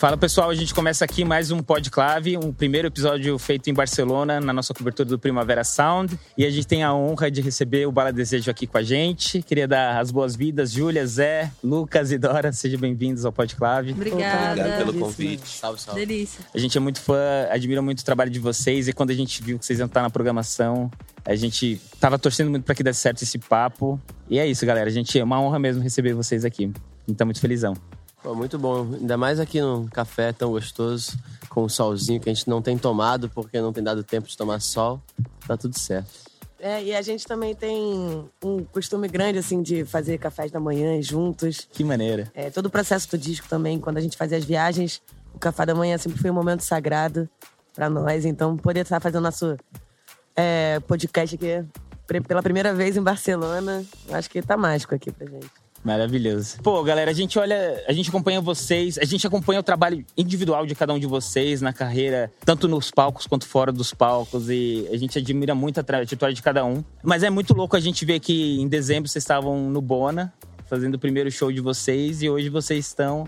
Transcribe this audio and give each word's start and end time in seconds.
Fala 0.00 0.16
pessoal, 0.16 0.48
a 0.48 0.54
gente 0.54 0.74
começa 0.74 1.04
aqui 1.04 1.26
mais 1.26 1.50
um 1.50 1.58
Podclave, 1.58 2.34
um 2.34 2.54
primeiro 2.54 2.88
episódio 2.88 3.38
feito 3.38 3.68
em 3.68 3.74
Barcelona, 3.74 4.40
na 4.40 4.50
nossa 4.50 4.72
cobertura 4.72 5.06
do 5.06 5.18
Primavera 5.18 5.62
Sound. 5.62 6.18
E 6.38 6.46
a 6.46 6.48
gente 6.48 6.66
tem 6.66 6.82
a 6.82 6.94
honra 6.94 7.30
de 7.30 7.42
receber 7.42 7.86
o 7.86 7.92
Bala 7.92 8.10
Desejo 8.10 8.50
aqui 8.50 8.66
com 8.66 8.78
a 8.78 8.82
gente. 8.82 9.42
Queria 9.42 9.68
dar 9.68 10.00
as 10.00 10.10
boas-vindas, 10.10 10.72
Júlia, 10.72 11.06
Zé, 11.06 11.52
Lucas 11.62 12.10
e 12.12 12.16
Dora. 12.16 12.50
Sejam 12.50 12.80
bem-vindos 12.80 13.26
ao 13.26 13.30
Podclave. 13.30 13.92
Obrigada. 13.92 14.58
Obrigado 14.62 14.78
pelo 14.86 15.00
convite. 15.00 15.46
Salve, 15.46 15.78
salve. 15.78 16.00
Delícia. 16.00 16.46
A 16.54 16.58
gente 16.58 16.78
é 16.78 16.80
muito 16.80 17.02
fã, 17.02 17.46
admira 17.50 17.82
muito 17.82 18.00
o 18.00 18.04
trabalho 18.04 18.30
de 18.30 18.38
vocês 18.38 18.88
e 18.88 18.94
quando 18.94 19.10
a 19.10 19.14
gente 19.14 19.42
viu 19.42 19.58
que 19.58 19.66
vocês 19.66 19.80
iam 19.80 19.86
estar 19.86 20.00
na 20.00 20.08
programação, 20.08 20.90
a 21.26 21.36
gente 21.36 21.78
tava 22.00 22.18
torcendo 22.18 22.50
muito 22.50 22.64
para 22.64 22.74
que 22.74 22.82
desse 22.82 23.00
certo 23.00 23.22
esse 23.22 23.36
papo. 23.36 24.00
E 24.30 24.38
é 24.38 24.46
isso, 24.46 24.64
galera. 24.64 24.88
A 24.88 24.92
gente 24.92 25.18
é 25.18 25.22
uma 25.22 25.38
honra 25.38 25.58
mesmo 25.58 25.82
receber 25.82 26.14
vocês 26.14 26.46
aqui. 26.46 26.72
A 26.72 27.10
gente 27.10 27.18
tá 27.18 27.26
muito 27.26 27.38
felizão. 27.38 27.76
Pô, 28.22 28.34
muito 28.34 28.58
bom. 28.58 28.86
Ainda 28.94 29.16
mais 29.16 29.40
aqui 29.40 29.60
num 29.60 29.86
café 29.86 30.32
tão 30.32 30.50
gostoso, 30.50 31.18
com 31.48 31.64
o 31.64 31.68
solzinho 31.68 32.20
que 32.20 32.28
a 32.28 32.34
gente 32.34 32.48
não 32.48 32.60
tem 32.60 32.76
tomado 32.76 33.28
porque 33.30 33.60
não 33.60 33.72
tem 33.72 33.82
dado 33.82 34.04
tempo 34.04 34.28
de 34.28 34.36
tomar 34.36 34.60
sol. 34.60 35.00
Tá 35.46 35.56
tudo 35.56 35.78
certo. 35.78 36.30
É, 36.58 36.82
e 36.82 36.94
a 36.94 37.00
gente 37.00 37.26
também 37.26 37.54
tem 37.54 38.28
um 38.44 38.64
costume 38.64 39.08
grande, 39.08 39.38
assim, 39.38 39.62
de 39.62 39.84
fazer 39.86 40.18
cafés 40.18 40.50
da 40.50 40.60
manhã 40.60 41.00
juntos. 41.00 41.66
Que 41.72 41.82
maneira. 41.82 42.30
É, 42.34 42.50
todo 42.50 42.66
o 42.66 42.70
processo 42.70 43.10
do 43.10 43.16
disco 43.16 43.48
também, 43.48 43.80
quando 43.80 43.96
a 43.96 44.00
gente 44.00 44.16
fazia 44.16 44.36
as 44.36 44.44
viagens, 44.44 45.00
o 45.34 45.38
café 45.38 45.64
da 45.64 45.74
manhã 45.74 45.96
sempre 45.96 46.20
foi 46.20 46.30
um 46.30 46.34
momento 46.34 46.60
sagrado 46.60 47.28
pra 47.74 47.88
nós. 47.88 48.26
Então, 48.26 48.58
poder 48.58 48.80
estar 48.80 49.00
fazendo 49.00 49.22
nosso 49.22 49.56
é, 50.36 50.78
podcast 50.80 51.34
aqui 51.34 51.64
pela 52.26 52.42
primeira 52.42 52.74
vez 52.74 52.96
em 52.96 53.02
Barcelona, 53.02 53.84
acho 54.10 54.28
que 54.28 54.42
tá 54.42 54.56
mágico 54.56 54.94
aqui 54.94 55.10
pra 55.12 55.26
gente. 55.26 55.59
Maravilhoso. 55.82 56.58
Pô, 56.62 56.82
galera, 56.82 57.10
a 57.10 57.14
gente 57.14 57.38
olha, 57.38 57.82
a 57.88 57.92
gente 57.92 58.10
acompanha 58.10 58.40
vocês, 58.40 58.98
a 58.98 59.04
gente 59.04 59.26
acompanha 59.26 59.60
o 59.60 59.62
trabalho 59.62 60.04
individual 60.16 60.66
de 60.66 60.74
cada 60.74 60.92
um 60.92 60.98
de 60.98 61.06
vocês 61.06 61.62
na 61.62 61.72
carreira, 61.72 62.30
tanto 62.44 62.68
nos 62.68 62.90
palcos 62.90 63.26
quanto 63.26 63.46
fora 63.46 63.72
dos 63.72 63.94
palcos, 63.94 64.50
e 64.50 64.86
a 64.92 64.96
gente 64.96 65.18
admira 65.18 65.54
muito 65.54 65.80
a 65.80 65.82
trajetória 65.82 66.34
de 66.34 66.42
cada 66.42 66.64
um. 66.64 66.84
Mas 67.02 67.22
é 67.22 67.30
muito 67.30 67.54
louco 67.54 67.76
a 67.76 67.80
gente 67.80 68.04
ver 68.04 68.20
que 68.20 68.60
em 68.60 68.68
dezembro 68.68 69.08
vocês 69.08 69.24
estavam 69.24 69.70
no 69.70 69.80
Bona, 69.80 70.32
fazendo 70.66 70.96
o 70.96 70.98
primeiro 70.98 71.30
show 71.30 71.50
de 71.50 71.60
vocês, 71.60 72.22
e 72.22 72.28
hoje 72.28 72.50
vocês 72.50 72.86
estão 72.86 73.26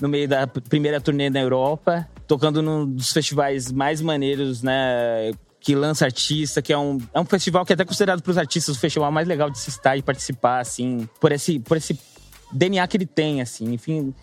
no 0.00 0.08
meio 0.08 0.28
da 0.28 0.46
primeira 0.46 1.00
turnê 1.00 1.30
na 1.30 1.40
Europa, 1.40 2.06
tocando 2.26 2.60
num 2.60 2.86
dos 2.86 3.12
festivais 3.12 3.72
mais 3.72 4.00
maneiros, 4.00 4.62
né? 4.62 5.32
Que 5.64 5.74
lança 5.74 6.04
artista, 6.04 6.60
que 6.60 6.72
é 6.72 6.78
um, 6.78 6.98
é 7.14 7.18
um 7.18 7.24
festival 7.24 7.64
que 7.64 7.72
é 7.72 7.74
até 7.74 7.84
considerado 7.84 8.22
para 8.22 8.30
os 8.30 8.36
artistas 8.36 8.76
o 8.76 8.78
festival 8.78 9.10
mais 9.10 9.26
legal 9.26 9.48
de 9.48 9.58
se 9.58 9.70
estar 9.70 9.96
e 9.96 10.02
participar, 10.02 10.60
assim, 10.60 11.08
por 11.18 11.32
esse, 11.32 11.58
por 11.58 11.78
esse 11.78 11.98
DNA 12.52 12.86
que 12.86 12.98
ele 12.98 13.06
tem, 13.06 13.40
assim, 13.40 13.72
enfim. 13.72 14.14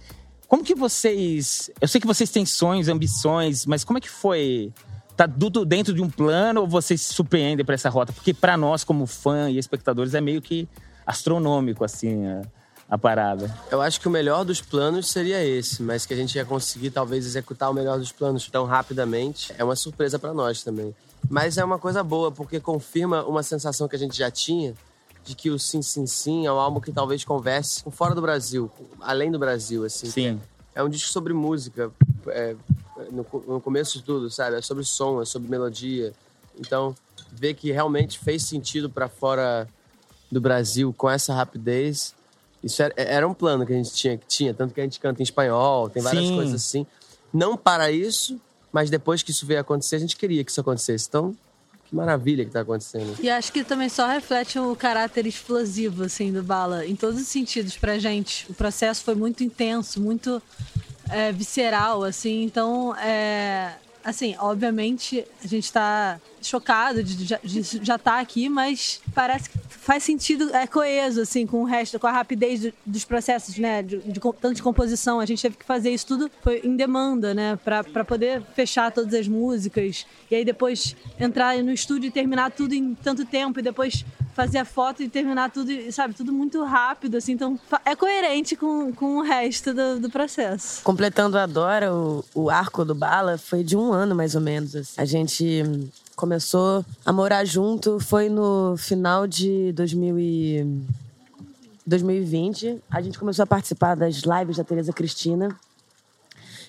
Como 0.48 0.64
que 0.64 0.76
vocês. 0.76 1.72
Eu 1.82 1.88
sei 1.88 2.00
que 2.00 2.06
vocês 2.06 2.30
têm 2.30 2.46
sonhos, 2.46 2.88
ambições, 2.88 3.66
mas 3.66 3.84
como 3.84 3.98
é 3.98 4.02
que 4.02 4.10
foi? 4.10 4.72
Tá 5.18 5.28
tudo 5.28 5.66
dentro 5.66 5.94
de 5.94 6.02
um 6.02 6.10
plano 6.10 6.62
ou 6.62 6.68
vocês 6.68 7.02
se 7.02 7.14
surpreendem 7.14 7.66
para 7.66 7.76
essa 7.76 7.90
rota? 7.90 8.14
Porque 8.14 8.34
para 8.34 8.56
nós, 8.56 8.84
como 8.84 9.08
fã 9.08 9.50
e 9.50 9.58
espectadores, 9.58 10.14
é 10.14 10.22
meio 10.22 10.42
que 10.42 10.68
astronômico, 11.06 11.84
assim, 11.84 12.28
a, 12.28 12.42
a 12.92 12.98
parada. 12.98 13.58
Eu 13.72 13.82
acho 13.82 14.02
que 14.02 14.08
o 14.10 14.12
melhor 14.12 14.44
dos 14.44 14.60
planos 14.60 15.08
seria 15.08 15.42
esse, 15.42 15.82
mas 15.82 16.06
que 16.06 16.14
a 16.14 16.18
gente 16.18 16.36
ia 16.36 16.44
conseguir 16.44 16.92
talvez 16.92 17.26
executar 17.26 17.72
o 17.72 17.74
melhor 17.74 17.98
dos 17.98 18.12
planos 18.12 18.50
tão 18.50 18.66
rapidamente 18.66 19.54
é 19.58 19.64
uma 19.64 19.78
surpresa 19.78 20.20
pra 20.20 20.34
nós 20.34 20.62
também. 20.62 20.94
Mas 21.30 21.58
é 21.58 21.64
uma 21.64 21.80
coisa 21.80 22.04
boa, 22.04 22.34
porque 22.34 22.60
confirma 22.60 23.24
uma 23.24 23.44
sensação 23.44 23.88
que 23.88 23.96
a 23.96 24.00
gente 24.00 24.18
já 24.18 24.30
tinha 24.30 24.76
de 25.24 25.34
que 25.34 25.50
o 25.50 25.58
Sim 25.58 25.82
Sim 25.82 26.06
Sim 26.06 26.46
é 26.46 26.52
um 26.52 26.60
álbum 26.60 26.82
que 26.82 26.92
talvez 26.92 27.24
converse 27.24 27.82
com 27.82 27.92
fora 27.92 28.14
do 28.14 28.22
Brasil, 28.22 28.70
além 29.00 29.32
do 29.32 29.40
Brasil, 29.40 29.86
assim. 29.86 30.08
Sim. 30.08 30.42
É 30.76 30.84
um 30.84 30.90
disco 30.90 31.14
sobre 31.14 31.32
música, 31.32 31.90
é, 32.28 32.58
no, 33.10 33.26
no 33.48 33.62
começo 33.62 34.00
de 34.00 34.04
tudo, 34.04 34.30
sabe? 34.30 34.58
É 34.58 34.62
sobre 34.62 34.84
som, 34.84 35.22
é 35.22 35.26
sobre 35.26 35.50
melodia. 35.50 36.12
Então, 36.60 36.94
ver 37.32 37.54
que 37.54 37.72
realmente 37.72 38.20
fez 38.20 38.44
sentido 38.44 38.90
pra 38.90 39.08
fora 39.08 39.66
do 40.30 40.42
Brasil 40.42 40.94
com 40.98 41.10
essa 41.10 41.34
rapidez, 41.34 42.14
isso 42.64 42.82
era, 42.82 42.94
era 42.98 43.28
um 43.28 43.34
plano 43.34 43.66
que 43.66 43.74
a 43.74 43.76
gente 43.76 43.92
tinha, 43.92 44.18
que 44.18 44.26
tinha, 44.28 44.54
tanto 44.54 44.74
que 44.74 44.82
a 44.82 44.84
gente 44.84 45.00
canta 45.00 45.22
em 45.22 45.24
espanhol, 45.24 45.90
tem 45.90 46.02
várias 46.02 46.28
Sim. 46.28 46.36
coisas 46.36 46.54
assim. 46.54 46.86
Não 47.34 47.58
para 47.58 47.92
isso, 47.92 48.40
mas 48.72 48.90
depois 48.90 49.24
que 49.24 49.32
isso 49.32 49.46
veio 49.46 49.60
acontecer, 49.60 49.96
a 49.96 50.00
gente 50.00 50.16
queria 50.16 50.44
que 50.44 50.52
isso 50.52 50.62
acontecesse. 50.62 51.08
Então, 51.08 51.36
que 51.86 51.96
maravilha 51.96 52.46
que 52.46 52.52
tá 52.52 52.62
acontecendo. 52.62 53.16
E 53.20 53.30
acho 53.30 53.52
que 53.52 53.64
também 53.64 53.90
só 53.90 54.08
reflete 54.08 54.58
o 54.60 54.76
caráter 54.76 55.26
explosivo, 55.26 56.04
assim, 56.04 56.32
do 56.32 56.42
Bala, 56.42 56.86
em 56.86 56.96
todos 56.96 57.20
os 57.20 57.28
sentidos 57.28 57.78
pra 57.78 58.00
gente. 58.00 58.50
O 58.50 58.54
processo 58.54 59.04
foi 59.04 59.16
muito 59.16 59.44
intenso, 59.44 60.00
muito 60.00 60.42
é, 61.10 61.32
visceral, 61.32 62.04
assim, 62.04 62.44
então, 62.44 62.96
é, 62.96 63.74
assim, 64.04 64.36
obviamente 64.40 65.26
a 65.44 65.48
gente 65.48 65.72
tá 65.72 66.20
chocado 66.42 67.04
de, 67.04 67.16
de, 67.16 67.38
de 67.44 67.86
já 67.86 67.96
estar 67.96 68.20
aqui, 68.20 68.48
mas 68.48 69.02
parece 69.14 69.50
que 69.50 69.60
faz 69.84 70.04
sentido, 70.04 70.56
é 70.56 70.68
coeso, 70.68 71.22
assim, 71.22 71.48
com 71.48 71.64
o 71.64 71.66
resto, 71.66 72.00
com 72.00 72.06
a 72.06 72.12
rapidez 72.12 72.62
do- 72.62 72.74
dos 72.86 73.04
processos, 73.04 73.58
né, 73.58 73.82
de, 73.82 73.98
de, 73.98 74.20
tanto 74.20 74.54
de 74.54 74.62
composição, 74.62 75.20
a 75.20 75.26
gente 75.26 75.42
teve 75.42 75.58
que 75.58 75.66
fazer 75.66 75.90
isso 75.90 76.06
tudo 76.06 76.30
foi 76.44 76.62
em 76.64 76.76
demanda, 76.76 77.34
né, 77.34 77.58
pra, 77.66 77.84
pra 77.84 78.06
poder 78.06 78.44
fechar 78.56 78.92
todas 78.92 79.12
as 79.16 79.28
músicas, 79.28 80.06
e 80.30 80.36
aí 80.36 80.46
depois 80.46 80.96
entrar 81.20 81.58
no 81.64 81.72
estúdio 81.72 82.08
e 82.10 82.12
terminar 82.12 82.52
tudo 82.52 82.76
em 82.76 82.94
tanto 82.94 83.26
tempo, 83.26 83.60
e 83.60 83.64
depois 83.64 84.06
fazer 84.36 84.60
a 84.60 84.66
foto 84.66 85.02
e 85.02 85.10
terminar 85.10 85.50
tudo, 85.50 85.72
sabe, 85.92 86.14
tudo 86.14 86.32
muito 86.32 86.64
rápido, 86.64 87.18
assim, 87.18 87.32
então 87.34 87.60
é 87.84 87.96
coerente 87.96 88.56
com, 88.56 88.94
com 88.94 89.18
o 89.18 89.22
resto 89.24 89.74
do, 89.74 90.00
do 90.00 90.10
processo. 90.12 90.84
Completando 90.84 91.38
a 91.40 91.46
Dora, 91.48 91.92
o, 91.94 92.24
o 92.36 92.50
arco 92.52 92.86
do 92.86 92.94
Bala 92.94 93.38
foi 93.40 93.64
de 93.64 93.76
um 93.76 93.92
ano 93.92 94.14
mais 94.16 94.36
ou 94.36 94.42
menos. 94.42 94.76
assim. 94.76 94.94
A 94.96 95.06
gente 95.06 95.64
começou 96.22 96.86
a 97.04 97.12
morar 97.12 97.44
junto, 97.46 98.00
foi 98.00 98.30
no 98.30 98.78
final 98.78 99.26
de 99.26 99.72
2000 99.72 100.20
e 100.20 100.86
2020. 101.84 102.80
A 102.92 103.02
gente 103.02 103.18
começou 103.18 103.42
a 103.42 103.48
participar 103.48 103.96
das 103.96 104.18
lives 104.18 104.58
da 104.58 104.64
Tereza 104.64 104.94
Cristina. 104.94 105.50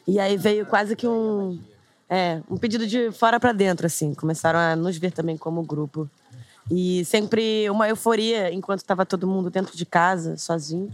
E 0.09 0.19
aí 0.19 0.39
veio 0.39 0.65
quase 0.65 0.97
que 0.97 1.07
um, 1.07 1.61
é, 2.09 2.41
um 2.51 2.57
pedido 2.57 2.87
de 2.87 3.13
fora 3.13 3.39
para 3.39 3.53
dentro, 3.53 3.87
assim. 3.87 4.15
Começaram 4.15 4.59
a 4.59 4.75
nos 4.75 4.97
ver 4.97 5.13
também 5.13 5.37
como 5.37 5.63
grupo. 5.63 6.09
E 6.71 7.05
sempre 7.05 7.69
uma 7.69 7.87
euforia 7.87 8.51
enquanto 8.51 8.81
estava 8.81 9.05
todo 9.05 9.27
mundo 9.27 9.51
dentro 9.51 9.77
de 9.77 9.85
casa, 9.85 10.39
sozinho. 10.39 10.91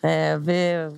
É, 0.00 0.38
ver 0.38 0.92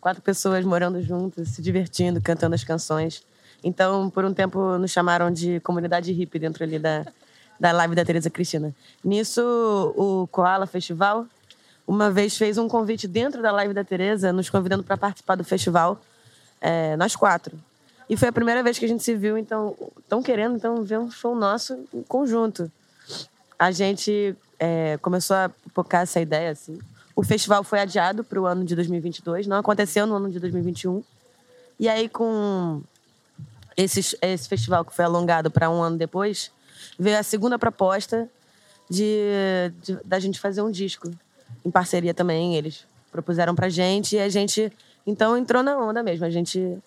quatro 0.00 0.22
pessoas 0.22 0.64
morando 0.64 1.02
juntas, 1.02 1.48
se 1.48 1.60
divertindo, 1.60 2.22
cantando 2.22 2.54
as 2.54 2.64
canções. 2.64 3.22
Então, 3.62 4.10
por 4.10 4.24
um 4.24 4.34
tempo, 4.34 4.76
nos 4.78 4.90
chamaram 4.90 5.30
de 5.30 5.60
comunidade 5.60 6.12
hippie 6.12 6.38
dentro 6.38 6.64
ali 6.64 6.78
da, 6.78 7.06
da 7.58 7.70
live 7.72 7.94
da 7.94 8.04
Tereza 8.04 8.28
Cristina. 8.28 8.74
Nisso, 9.04 9.42
o 9.96 10.26
Koala 10.26 10.66
Festival, 10.66 11.26
uma 11.86 12.10
vez 12.10 12.36
fez 12.36 12.58
um 12.58 12.68
convite 12.68 13.06
dentro 13.06 13.40
da 13.42 13.52
live 13.52 13.72
da 13.72 13.84
Tereza, 13.84 14.32
nos 14.32 14.50
convidando 14.50 14.82
para 14.82 14.96
participar 14.96 15.36
do 15.36 15.44
festival, 15.44 16.00
é, 16.60 16.96
nós 16.96 17.14
quatro. 17.14 17.56
E 18.08 18.16
foi 18.16 18.28
a 18.28 18.32
primeira 18.32 18.62
vez 18.62 18.78
que 18.78 18.84
a 18.84 18.88
gente 18.88 19.02
se 19.02 19.14
viu, 19.14 19.38
então, 19.38 19.76
estão 19.98 20.22
querendo 20.22 20.56
então 20.56 20.82
ver 20.82 20.98
um 20.98 21.10
show 21.10 21.34
nosso 21.34 21.86
em 21.94 22.02
conjunto. 22.02 22.70
A 23.58 23.70
gente 23.70 24.34
é, 24.58 24.98
começou 24.98 25.36
a 25.36 25.50
focar 25.72 26.02
essa 26.02 26.20
ideia, 26.20 26.50
assim. 26.50 26.78
O 27.14 27.22
festival 27.22 27.62
foi 27.62 27.80
adiado 27.80 28.24
para 28.24 28.40
o 28.40 28.46
ano 28.46 28.64
de 28.64 28.74
2022, 28.74 29.46
não 29.46 29.56
aconteceu 29.56 30.06
no 30.06 30.14
ano 30.14 30.30
de 30.30 30.40
2021. 30.40 31.02
E 31.78 31.88
aí, 31.88 32.08
com 32.08 32.82
esse, 33.76 34.16
esse 34.20 34.48
festival 34.48 34.84
que 34.84 34.94
foi 34.94 35.04
alongado 35.04 35.50
para 35.50 35.70
um 35.70 35.82
ano 35.82 35.96
depois, 35.96 36.50
veio 36.98 37.18
a 37.18 37.22
segunda 37.22 37.58
proposta 37.58 38.28
de, 38.90 39.26
de- 39.82 39.98
da 40.04 40.18
gente 40.18 40.38
fazer 40.40 40.62
um 40.62 40.70
disco. 40.70 41.10
Em 41.64 41.70
parceria 41.70 42.12
também, 42.14 42.56
eles 42.56 42.86
propuseram 43.10 43.54
pra 43.54 43.68
gente 43.68 44.16
e 44.16 44.20
a 44.20 44.28
gente, 44.28 44.72
então, 45.06 45.36
entrou 45.36 45.62
na 45.62 45.76
onda 45.78 46.02
mesmo. 46.02 46.24
A 46.24 46.30
gente 46.30 46.78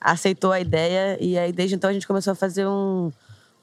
aceitou 0.00 0.52
a 0.52 0.60
ideia 0.60 1.16
e 1.20 1.38
aí, 1.38 1.52
desde 1.52 1.74
então, 1.76 1.90
a 1.90 1.92
gente 1.92 2.06
começou 2.06 2.32
a 2.32 2.34
fazer 2.34 2.66
um, 2.66 3.10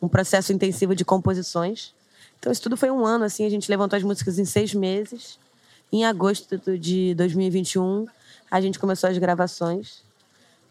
um 0.01 0.07
processo 0.07 0.51
intensivo 0.53 0.95
de 0.95 1.03
composições. 1.05 1.93
Então, 2.39 2.51
isso 2.51 2.61
tudo 2.61 2.77
foi 2.77 2.89
um 2.89 3.05
ano, 3.05 3.25
assim, 3.25 3.45
a 3.45 3.49
gente 3.49 3.69
levantou 3.69 3.97
as 3.97 4.03
músicas 4.03 4.39
em 4.39 4.45
seis 4.45 4.73
meses. 4.73 5.37
Em 5.91 6.05
agosto 6.05 6.57
de 6.77 7.13
2021, 7.15 8.05
a 8.49 8.61
gente 8.61 8.79
começou 8.79 9.09
as 9.09 9.17
gravações. 9.17 10.01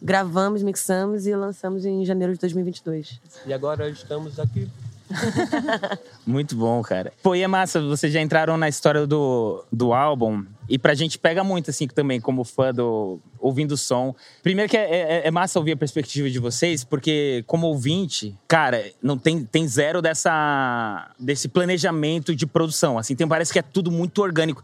Gravamos, 0.00 0.62
mixamos 0.62 1.26
e 1.26 1.34
lançamos 1.34 1.84
em 1.84 2.04
janeiro 2.04 2.32
de 2.32 2.38
2022. 2.40 3.20
E 3.46 3.52
agora 3.52 3.88
estamos 3.90 4.38
aqui. 4.38 4.68
Muito 6.26 6.54
bom, 6.54 6.82
cara. 6.82 7.12
Pô, 7.22 7.34
e 7.34 7.42
é 7.42 7.48
massa, 7.48 7.80
vocês 7.80 8.12
já 8.12 8.20
entraram 8.20 8.56
na 8.56 8.68
história 8.68 9.06
do, 9.06 9.64
do 9.72 9.92
álbum. 9.92 10.44
E 10.68 10.78
pra 10.78 10.94
gente 10.94 11.18
pega 11.18 11.42
muito, 11.42 11.70
assim, 11.70 11.86
também, 11.88 12.20
como 12.20 12.44
fã 12.44 12.74
do. 12.74 13.18
ouvindo 13.38 13.72
o 13.72 13.76
som. 13.76 14.14
Primeiro 14.42 14.70
que 14.70 14.76
é, 14.76 15.22
é- 15.22 15.26
é 15.26 15.30
massa 15.30 15.58
ouvir 15.58 15.72
a 15.72 15.76
perspectiva 15.76 16.28
de 16.28 16.38
vocês, 16.38 16.84
porque, 16.84 17.42
como 17.46 17.66
ouvinte, 17.68 18.36
cara, 18.46 18.84
não 19.02 19.16
tem, 19.16 19.42
tem 19.46 19.66
zero 19.66 20.02
dessa, 20.02 21.10
desse 21.18 21.48
planejamento 21.48 22.36
de 22.36 22.46
produção. 22.46 22.98
Assim, 22.98 23.16
tem, 23.16 23.26
parece 23.26 23.50
que 23.50 23.58
é 23.58 23.62
tudo 23.62 23.90
muito 23.90 24.20
orgânico. 24.20 24.62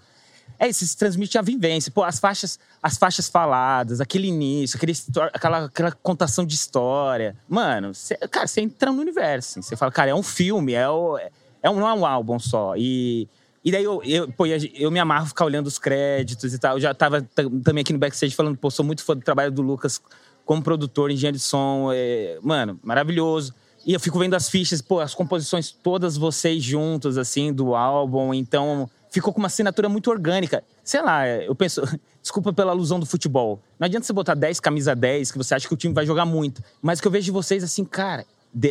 É 0.58 0.68
isso, 0.68 0.86
se 0.86 0.96
transmite 0.96 1.36
a 1.36 1.42
vivência. 1.42 1.90
Pô, 1.90 2.02
as 2.02 2.18
faixas, 2.18 2.58
as 2.82 2.96
faixas 2.96 3.28
faladas, 3.28 4.00
aquele 4.00 4.28
início, 4.28 4.76
aquele, 4.76 4.92
aquela, 5.32 5.64
aquela 5.64 5.92
contação 5.92 6.44
de 6.44 6.54
história. 6.54 7.36
Mano, 7.48 7.92
cê, 7.94 8.16
cara, 8.16 8.46
você 8.46 8.60
entra 8.60 8.92
no 8.92 9.00
universo. 9.00 9.54
Você 9.54 9.58
assim, 9.60 9.76
fala, 9.76 9.90
cara, 9.90 10.10
é 10.10 10.14
um 10.14 10.22
filme, 10.22 10.72
é, 10.74 10.88
o, 10.88 11.18
é 11.62 11.70
um, 11.70 11.76
não 11.76 11.88
é 11.88 11.94
um 11.94 12.06
álbum 12.06 12.38
só. 12.38 12.74
E, 12.76 13.28
e 13.64 13.72
daí 13.72 13.82
eu, 13.82 14.02
eu, 14.04 14.30
pô, 14.32 14.46
eu 14.46 14.90
me 14.90 15.00
amarro 15.00 15.26
ficar 15.26 15.44
olhando 15.44 15.66
os 15.66 15.78
créditos 15.78 16.54
e 16.54 16.58
tal. 16.58 16.76
Eu 16.76 16.80
já 16.80 16.94
tava 16.94 17.22
também 17.64 17.82
aqui 17.82 17.92
no 17.92 17.98
backstage 17.98 18.34
falando, 18.34 18.56
pô, 18.56 18.70
sou 18.70 18.84
muito 18.84 19.02
fã 19.02 19.16
do 19.16 19.22
trabalho 19.22 19.50
do 19.50 19.62
Lucas 19.62 20.00
como 20.44 20.62
produtor, 20.62 21.10
engenheiro 21.10 21.36
de 21.36 21.42
som. 21.42 21.90
É, 21.92 22.38
mano, 22.42 22.78
maravilhoso. 22.82 23.52
E 23.86 23.92
eu 23.92 24.00
fico 24.00 24.18
vendo 24.18 24.34
as 24.34 24.48
fichas, 24.48 24.80
pô, 24.80 25.00
as 25.00 25.14
composições 25.14 25.70
todas 25.70 26.16
vocês 26.16 26.62
juntos, 26.62 27.18
assim, 27.18 27.52
do 27.52 27.74
álbum. 27.74 28.32
Então, 28.32 28.88
ficou 29.14 29.32
com 29.32 29.38
uma 29.38 29.46
assinatura 29.46 29.88
muito 29.88 30.10
orgânica. 30.10 30.64
Sei 30.82 31.00
lá, 31.00 31.26
eu 31.28 31.54
penso, 31.54 31.82
desculpa 32.20 32.52
pela 32.52 32.72
alusão 32.72 32.98
do 32.98 33.06
futebol. 33.06 33.60
Não 33.78 33.86
adianta 33.86 34.04
você 34.06 34.12
botar 34.12 34.34
10 34.34 34.58
camisa 34.58 34.94
10, 34.94 35.30
que 35.30 35.38
você 35.38 35.54
acha 35.54 35.68
que 35.68 35.74
o 35.74 35.76
time 35.76 35.94
vai 35.94 36.04
jogar 36.04 36.24
muito. 36.24 36.62
Mas 36.82 36.98
o 36.98 37.02
que 37.02 37.08
eu 37.08 37.12
vejo 37.12 37.26
de 37.26 37.30
vocês, 37.30 37.62
assim, 37.62 37.84
cara, 37.84 38.26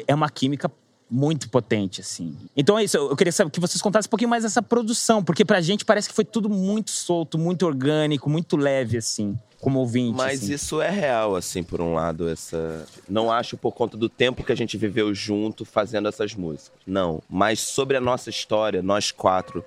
é 0.07 0.13
uma 0.13 0.29
química 0.29 0.69
muito 1.09 1.49
potente, 1.49 2.01
assim. 2.01 2.35
Então 2.57 2.77
é 2.77 2.83
isso, 2.83 2.97
eu 2.97 3.15
queria 3.15 3.31
saber 3.31 3.51
que 3.51 3.59
vocês 3.59 3.81
contassem 3.81 4.07
um 4.07 4.09
pouquinho 4.09 4.29
mais 4.29 4.43
dessa 4.43 4.61
produção, 4.61 5.23
porque 5.23 5.45
pra 5.45 5.61
gente 5.61 5.85
parece 5.85 6.09
que 6.09 6.15
foi 6.15 6.25
tudo 6.25 6.49
muito 6.49 6.91
solto, 6.91 7.37
muito 7.37 7.65
orgânico, 7.65 8.29
muito 8.29 8.57
leve, 8.57 8.97
assim 8.97 9.37
como 9.63 9.79
ouvinte. 9.79 10.17
Mas 10.17 10.43
assim. 10.43 10.53
isso 10.53 10.81
é 10.81 10.89
real, 10.89 11.37
assim, 11.37 11.63
por 11.63 11.79
um 11.79 11.93
lado, 11.93 12.27
essa. 12.27 12.85
Não 13.07 13.31
acho 13.31 13.55
por 13.55 13.71
conta 13.71 13.95
do 13.95 14.09
tempo 14.09 14.43
que 14.43 14.51
a 14.51 14.55
gente 14.55 14.75
viveu 14.75 15.13
junto 15.13 15.63
fazendo 15.63 16.09
essas 16.09 16.35
músicas. 16.35 16.77
Não. 16.85 17.23
Mas 17.29 17.61
sobre 17.61 17.95
a 17.95 18.01
nossa 18.01 18.29
história, 18.29 18.83
nós 18.83 19.09
quatro, 19.09 19.63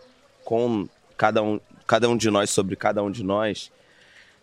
com 0.47 0.89
cada 1.17 1.43
um, 1.43 1.61
cada 1.89 2.09
um 2.09 2.17
de 2.17 2.31
nós 2.31 2.51
sobre 2.51 2.77
cada 2.77 3.03
um 3.03 3.11
de 3.11 3.25
nós, 3.25 3.73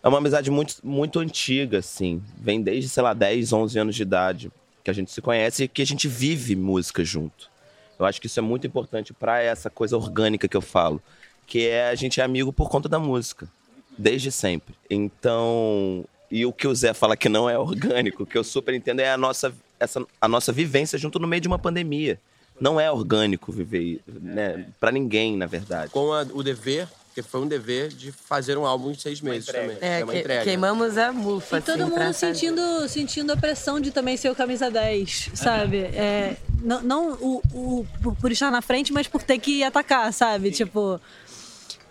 é 0.02 0.06
uma 0.06 0.18
amizade 0.18 0.50
muito, 0.50 0.76
muito 0.84 1.18
antiga, 1.18 1.78
assim. 1.78 2.22
Vem 2.36 2.60
desde, 2.60 2.90
sei 2.90 3.02
lá, 3.02 3.14
10, 3.14 3.54
11 3.54 3.78
anos 3.78 3.96
de 3.96 4.02
idade 4.02 4.52
que 4.84 4.90
a 4.90 4.92
gente 4.92 5.10
se 5.10 5.22
conhece 5.22 5.64
e 5.64 5.68
que 5.68 5.80
a 5.80 5.86
gente 5.86 6.06
vive 6.06 6.54
música 6.54 7.02
junto. 7.02 7.50
Eu 7.98 8.04
acho 8.04 8.20
que 8.20 8.26
isso 8.26 8.38
é 8.38 8.42
muito 8.42 8.66
importante 8.66 9.14
para 9.14 9.40
essa 9.40 9.70
coisa 9.70 9.96
orgânica 9.96 10.46
que 10.46 10.56
eu 10.56 10.60
falo, 10.60 11.00
que 11.46 11.66
é 11.66 11.88
a 11.88 11.94
gente 11.94 12.20
é 12.20 12.24
amigo 12.24 12.52
por 12.52 12.68
conta 12.68 12.86
da 12.86 12.98
música 12.98 13.48
desde 13.96 14.30
sempre. 14.30 14.74
Então, 14.90 16.04
e 16.30 16.44
o 16.44 16.52
que 16.52 16.68
o 16.68 16.74
Zé 16.74 16.92
fala 16.92 17.16
que 17.16 17.30
não 17.30 17.48
é 17.48 17.56
orgânico, 17.58 18.26
que 18.26 18.36
eu 18.36 18.44
super 18.44 18.74
entendo 18.74 19.00
é 19.00 19.10
a 19.10 19.16
nossa, 19.16 19.54
essa, 19.80 20.04
a 20.20 20.28
nossa 20.28 20.52
vivência 20.52 20.98
junto 20.98 21.18
no 21.18 21.26
meio 21.26 21.40
de 21.40 21.48
uma 21.48 21.58
pandemia. 21.58 22.20
Não 22.60 22.80
é 22.80 22.90
orgânico 22.90 23.50
viver, 23.50 24.00
né? 24.06 24.66
Para 24.78 24.92
ninguém, 24.92 25.36
na 25.36 25.46
verdade. 25.46 25.90
Com 25.90 26.12
a, 26.12 26.22
o 26.32 26.42
dever 26.42 26.88
porque 27.14 27.22
foi 27.22 27.42
um 27.42 27.46
dever 27.46 27.90
de 27.90 28.10
fazer 28.10 28.58
um 28.58 28.66
álbum 28.66 28.90
em 28.90 28.94
seis 28.94 29.20
meses 29.20 29.46
também. 29.46 29.78
É, 29.80 30.00
é 30.00 30.04
uma 30.04 30.16
entrega. 30.16 30.42
queimamos 30.42 30.98
a 30.98 31.12
mufa. 31.12 31.58
E 31.58 31.62
todo 31.62 31.84
assim, 31.84 31.90
mundo 31.92 32.12
sentindo, 32.12 32.88
sentindo 32.88 33.32
a 33.32 33.36
pressão 33.36 33.78
de 33.78 33.92
também 33.92 34.16
ser 34.16 34.30
o 34.30 34.34
camisa 34.34 34.68
10, 34.68 35.30
sabe? 35.32 35.76
É, 35.76 36.36
não 36.60 36.82
não 36.82 37.12
o, 37.12 37.40
o, 37.54 37.86
por, 38.20 38.32
estar 38.32 38.50
na 38.50 38.60
frente, 38.60 38.92
mas 38.92 39.06
por 39.06 39.22
ter 39.22 39.38
que 39.38 39.62
atacar, 39.62 40.12
sabe? 40.12 40.48
Sim. 40.48 40.64
Tipo. 40.64 41.00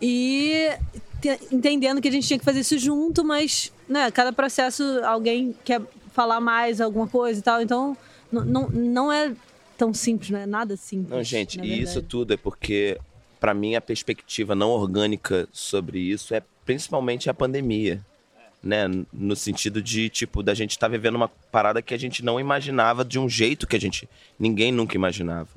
E 0.01 0.69
entendendo 1.50 2.01
que 2.01 2.09
a 2.09 2.12
gente 2.12 2.27
tinha 2.27 2.38
que 2.38 2.44
fazer 2.44 2.59
isso 2.59 2.77
junto, 2.77 3.24
mas, 3.24 3.71
né, 3.88 4.12
cada 4.12 4.33
processo 4.33 4.83
alguém 5.06 5.56
quer 5.63 5.81
falar 6.12 6.42
mais 6.42 6.81
alguma 6.81 7.07
coisa 7.07 7.39
e 7.39 7.42
tal, 7.42 7.62
então 7.62 7.95
não, 8.30 8.68
não 8.68 9.09
é 9.09 9.31
tão 9.77 9.93
simples, 9.93 10.29
não 10.29 10.39
é 10.39 10.45
nada 10.45 10.75
simples. 10.77 11.09
Não, 11.09 11.23
gente, 11.23 11.59
e 11.59 11.81
isso 11.81 12.01
tudo 12.01 12.33
é 12.33 12.37
porque, 12.37 12.97
para 13.39 13.53
mim, 13.53 13.75
a 13.75 13.81
perspectiva 13.81 14.55
não 14.55 14.69
orgânica 14.69 15.47
sobre 15.51 15.99
isso 15.99 16.33
é 16.33 16.41
principalmente 16.65 17.29
a 17.29 17.33
pandemia. 17.33 18.03
Né, 18.61 18.85
no 19.11 19.35
sentido 19.35 19.81
de, 19.81 20.07
tipo, 20.07 20.41
da 20.41 20.53
gente 20.53 20.71
estar 20.71 20.87
tá 20.87 20.91
vivendo 20.91 21.15
uma 21.15 21.27
parada 21.27 21.81
que 21.81 21.93
a 21.93 21.97
gente 21.97 22.23
não 22.23 22.39
imaginava 22.39 23.03
de 23.03 23.19
um 23.19 23.27
jeito 23.27 23.67
que 23.67 23.75
a 23.75 23.79
gente. 23.79 24.07
ninguém 24.39 24.71
nunca 24.71 24.95
imaginava. 24.95 25.49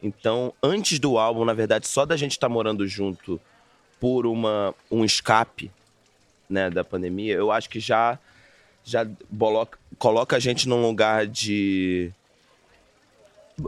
Então, 0.00 0.54
antes 0.62 1.00
do 1.00 1.18
álbum, 1.18 1.44
na 1.44 1.52
verdade, 1.52 1.88
só 1.88 2.06
da 2.06 2.16
gente 2.16 2.32
estar 2.32 2.46
tá 2.46 2.52
morando 2.52 2.86
junto 2.86 3.40
por 3.98 4.26
uma, 4.26 4.72
um 4.88 5.04
escape 5.04 5.70
né, 6.48 6.70
da 6.70 6.84
pandemia, 6.84 7.34
eu 7.34 7.50
acho 7.50 7.68
que 7.68 7.80
já, 7.80 8.18
já 8.84 9.04
boloca, 9.28 9.78
coloca 9.98 10.36
a 10.36 10.38
gente 10.38 10.68
num 10.68 10.80
lugar 10.82 11.26
de, 11.26 12.12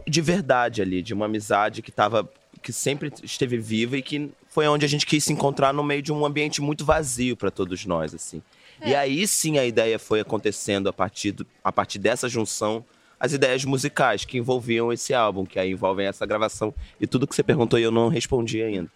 de 0.06 0.20
verdade 0.20 0.82
ali, 0.82 1.02
de 1.02 1.14
uma 1.14 1.26
amizade 1.26 1.82
que 1.82 1.90
tava, 1.90 2.28
que 2.62 2.72
sempre 2.72 3.12
esteve 3.22 3.56
viva 3.58 3.96
e 3.96 4.02
que 4.02 4.30
foi 4.48 4.66
onde 4.68 4.84
a 4.84 4.88
gente 4.88 5.06
quis 5.06 5.24
se 5.24 5.32
encontrar 5.32 5.72
no 5.72 5.82
meio 5.82 6.02
de 6.02 6.12
um 6.12 6.24
ambiente 6.24 6.60
muito 6.60 6.84
vazio 6.84 7.36
para 7.36 7.50
todos 7.50 7.84
nós, 7.86 8.14
assim. 8.14 8.42
É. 8.80 8.90
E 8.90 8.94
aí 8.94 9.26
sim 9.26 9.58
a 9.58 9.64
ideia 9.64 9.98
foi 9.98 10.20
acontecendo 10.20 10.88
a 10.88 10.92
partir, 10.92 11.32
do, 11.32 11.46
a 11.62 11.72
partir 11.72 11.98
dessa 11.98 12.28
junção 12.28 12.84
as 13.20 13.32
ideias 13.32 13.64
musicais 13.64 14.24
que 14.24 14.38
envolviam 14.38 14.92
esse 14.92 15.12
álbum, 15.12 15.44
que 15.44 15.58
aí 15.58 15.72
envolvem 15.72 16.06
essa 16.06 16.24
gravação 16.24 16.72
e 17.00 17.06
tudo 17.06 17.26
que 17.26 17.34
você 17.34 17.42
perguntou 17.42 17.76
e 17.76 17.82
eu 17.82 17.90
não 17.90 18.08
respondi 18.08 18.62
ainda 18.62 18.88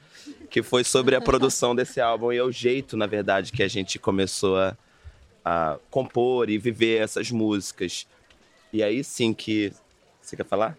que 0.53 0.63
foi 0.63 0.85
sobre 0.85 1.17
a 1.17 1.21
produção 1.23 1.75
desse 1.75 2.01
álbum 2.01 2.31
e 2.31 2.37
é 2.37 2.43
o 2.43 2.53
jeito, 2.53 2.95
na 2.95 3.07
verdade, 3.07 3.51
que 3.51 3.63
a 3.63 3.69
gente 3.69 3.99
começou 3.99 4.59
a, 4.59 4.77
a 5.43 5.79
compor 5.91 6.51
e 6.51 6.59
viver 6.59 7.01
essas 7.01 7.31
músicas. 7.31 8.07
E 8.71 8.83
aí 8.83 9.03
sim 9.03 9.33
que. 9.33 9.73
Você 10.21 10.37
quer 10.37 10.45
falar? 10.45 10.77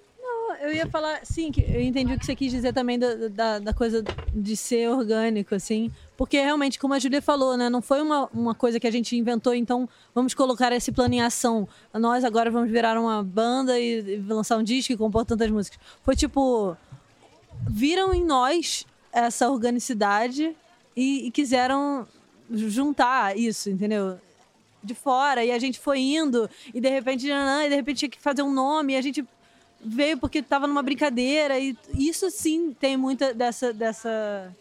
Eu 0.64 0.74
ia 0.74 0.88
falar, 0.88 1.20
sim, 1.26 1.52
que 1.52 1.60
eu 1.60 1.82
entendi 1.82 2.14
o 2.14 2.18
que 2.18 2.26
você 2.26 2.34
quis 2.34 2.50
dizer 2.50 2.72
também 2.72 2.98
da, 2.98 3.28
da, 3.28 3.60
da 3.60 3.74
coisa 3.74 4.02
de 4.34 4.56
ser 4.56 4.90
orgânico, 4.90 5.54
assim. 5.54 5.92
Porque 6.16 6.40
realmente, 6.40 6.80
como 6.80 6.94
a 6.94 7.00
Julia 7.00 7.22
falou, 7.22 7.58
né? 7.58 7.70
Não 7.70 7.82
foi 7.82 8.02
uma, 8.02 8.30
uma 8.34 8.56
coisa 8.56 8.80
que 8.80 8.88
a 8.88 8.92
gente 8.92 9.14
inventou, 9.18 9.54
então 9.54 9.90
vamos 10.16 10.34
colocar 10.34 10.72
esse 10.72 10.90
plano 10.90 11.16
em 11.16 11.22
ação. 11.22 11.68
Nós 11.94 12.24
agora 12.24 12.50
vamos 12.50 12.72
virar 12.72 12.98
uma 12.98 13.22
banda 13.22 13.78
e, 13.78 14.16
e 14.16 14.18
lançar 14.20 14.56
um 14.56 14.64
disco 14.64 14.94
e 14.94 14.96
compor 14.96 15.26
tantas 15.26 15.52
músicas. 15.52 15.78
Foi 16.02 16.16
tipo. 16.16 16.78
Viram 17.70 18.14
em 18.14 18.24
nós 18.24 18.86
essa 19.12 19.50
organicidade 19.50 20.56
e, 20.96 21.28
e 21.28 21.32
quiseram 21.32 22.08
juntar 22.50 23.38
isso, 23.38 23.70
entendeu? 23.70 24.18
De 24.82 24.96
fora. 24.96 25.44
E 25.44 25.52
a 25.52 25.60
gente 25.60 25.78
foi 25.78 26.00
indo, 26.00 26.50
e 26.74 26.80
de 26.80 26.88
repente, 26.88 27.28
e 27.28 27.70
de 27.70 27.76
repente 27.76 27.98
tinha 27.98 28.10
que 28.10 28.20
fazer 28.20 28.44
um 28.44 28.54
nome, 28.54 28.94
e 28.94 28.96
a 28.96 29.02
gente 29.02 29.26
veio 29.86 30.18
porque 30.18 30.40
estava 30.40 30.68
numa 30.68 30.82
brincadeira. 30.82 31.60
E 31.60 31.78
isso 31.94 32.30
sim 32.32 32.74
tem 32.74 32.98
muita 32.98 33.34
dessa, 33.34 33.74
dessa 33.74 34.56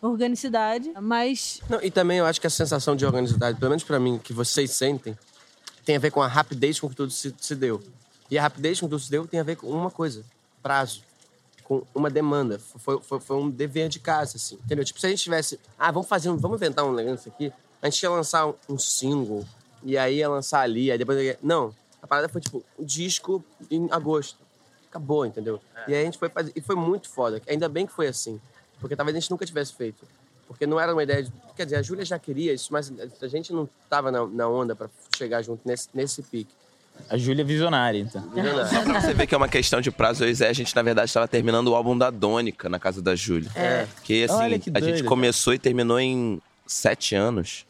organicidade, 0.00 0.92
mas. 1.00 1.60
Não, 1.68 1.82
e 1.82 1.90
também 1.90 2.18
eu 2.18 2.26
acho 2.26 2.40
que 2.40 2.46
a 2.46 2.50
sensação 2.50 2.94
de 2.94 3.04
organicidade, 3.04 3.58
pelo 3.58 3.70
menos 3.70 3.84
para 3.84 3.98
mim, 3.98 4.18
que 4.18 4.32
vocês 4.32 4.70
sentem, 4.72 5.16
tem 5.84 5.96
a 5.96 5.98
ver 5.98 6.10
com 6.10 6.22
a 6.22 6.26
rapidez 6.26 6.78
com 6.78 6.88
que 6.88 6.96
tudo 6.96 7.10
se, 7.10 7.34
se 7.38 7.54
deu. 7.54 7.82
E 8.30 8.38
a 8.38 8.42
rapidez 8.42 8.78
com 8.78 8.86
que 8.86 8.90
tudo 8.90 9.00
se 9.00 9.10
deu 9.10 9.26
tem 9.26 9.40
a 9.40 9.44
ver 9.44 9.56
com 9.56 9.68
uma 9.68 9.90
coisa: 9.90 10.24
prazo 10.62 11.02
com 11.68 11.82
uma 11.94 12.08
demanda. 12.08 12.58
Foi, 12.58 12.98
foi, 13.02 13.20
foi 13.20 13.36
um 13.36 13.50
dever 13.50 13.90
de 13.90 14.00
casa, 14.00 14.36
assim. 14.36 14.58
Entendeu? 14.64 14.84
Tipo, 14.84 14.98
se 14.98 15.06
a 15.06 15.10
gente 15.10 15.22
tivesse. 15.22 15.60
Ah, 15.78 15.92
vamos 15.92 16.08
fazer 16.08 16.30
um. 16.30 16.36
Vamos 16.36 16.56
inventar 16.56 16.84
um 16.84 16.94
negócio 16.94 17.30
aqui. 17.30 17.52
A 17.82 17.90
gente 17.90 18.02
ia 18.02 18.10
lançar 18.10 18.46
um, 18.46 18.54
um 18.70 18.78
single. 18.78 19.44
E 19.84 19.96
aí 19.98 20.16
ia 20.16 20.28
lançar 20.28 20.60
ali. 20.60 20.90
Aí 20.90 20.96
depois. 20.96 21.36
Não. 21.42 21.74
A 22.02 22.06
parada 22.06 22.28
foi 22.28 22.40
tipo 22.40 22.64
um 22.78 22.84
disco 22.84 23.44
em 23.70 23.86
agosto. 23.90 24.38
Acabou, 24.90 25.26
entendeu? 25.26 25.60
É. 25.86 25.90
E 25.90 25.94
aí 25.94 26.02
a 26.02 26.04
gente 26.04 26.18
foi 26.18 26.28
fazer. 26.28 26.52
E 26.54 26.60
foi 26.60 26.76
muito 26.76 27.08
foda. 27.08 27.40
Ainda 27.48 27.68
bem 27.68 27.86
que 27.86 27.92
foi 27.92 28.06
assim. 28.06 28.40
Porque 28.80 28.96
talvez 28.96 29.16
a 29.16 29.20
gente 29.20 29.30
nunca 29.30 29.44
tivesse 29.44 29.74
feito. 29.74 30.06
Porque 30.46 30.66
não 30.66 30.80
era 30.80 30.92
uma 30.92 31.02
ideia 31.02 31.22
de. 31.22 31.32
Quer 31.54 31.64
dizer, 31.64 31.76
a 31.76 31.82
Júlia 31.82 32.04
já 32.04 32.18
queria 32.18 32.54
isso, 32.54 32.72
mas 32.72 32.90
a 33.20 33.28
gente 33.28 33.52
não 33.52 33.68
tava 33.88 34.10
na, 34.10 34.26
na 34.26 34.48
onda 34.48 34.74
para 34.74 34.88
chegar 35.16 35.42
junto 35.42 35.60
nesse, 35.66 35.88
nesse 35.92 36.22
pique. 36.22 36.52
A 37.08 37.16
Júlia 37.16 37.42
é 37.42 37.44
visionária, 37.44 37.98
então. 37.98 38.22
Só 38.68 38.82
pra 38.82 39.00
você 39.00 39.14
ver 39.14 39.26
que 39.26 39.34
é 39.34 39.38
uma 39.38 39.48
questão 39.48 39.80
de 39.80 39.90
prazo, 39.90 40.24
eu 40.24 40.28
e 40.30 40.34
Zé, 40.34 40.48
a 40.48 40.52
gente, 40.52 40.74
na 40.74 40.82
verdade, 40.82 41.08
estava 41.08 41.28
terminando 41.28 41.68
o 41.68 41.74
álbum 41.74 41.96
da 41.96 42.10
Dônica 42.10 42.68
na 42.68 42.78
casa 42.78 43.00
da 43.00 43.14
Júlia. 43.14 43.50
É. 43.54 43.86
Que, 44.02 44.24
assim, 44.24 44.58
que 44.58 44.70
a 44.74 44.80
gente 44.80 45.04
começou 45.04 45.54
e 45.54 45.58
terminou 45.58 46.00
em 46.00 46.40
sete 46.66 47.14
anos. 47.14 47.67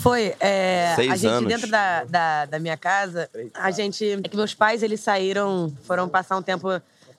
Foi. 0.00 0.34
É, 0.40 0.92
Seis 0.96 1.12
a 1.12 1.16
gente, 1.16 1.26
anos. 1.32 1.48
dentro 1.48 1.70
da, 1.70 2.04
da, 2.04 2.44
da, 2.46 2.58
minha 2.58 2.76
casa, 2.76 3.28
a 3.54 3.70
gente. 3.70 4.04
É 4.04 4.28
que 4.28 4.36
meus 4.36 4.54
pais, 4.54 4.82
eles 4.82 5.00
saíram, 5.00 5.72
foram 5.84 6.08
passar 6.08 6.36
um 6.36 6.42
tempo 6.42 6.68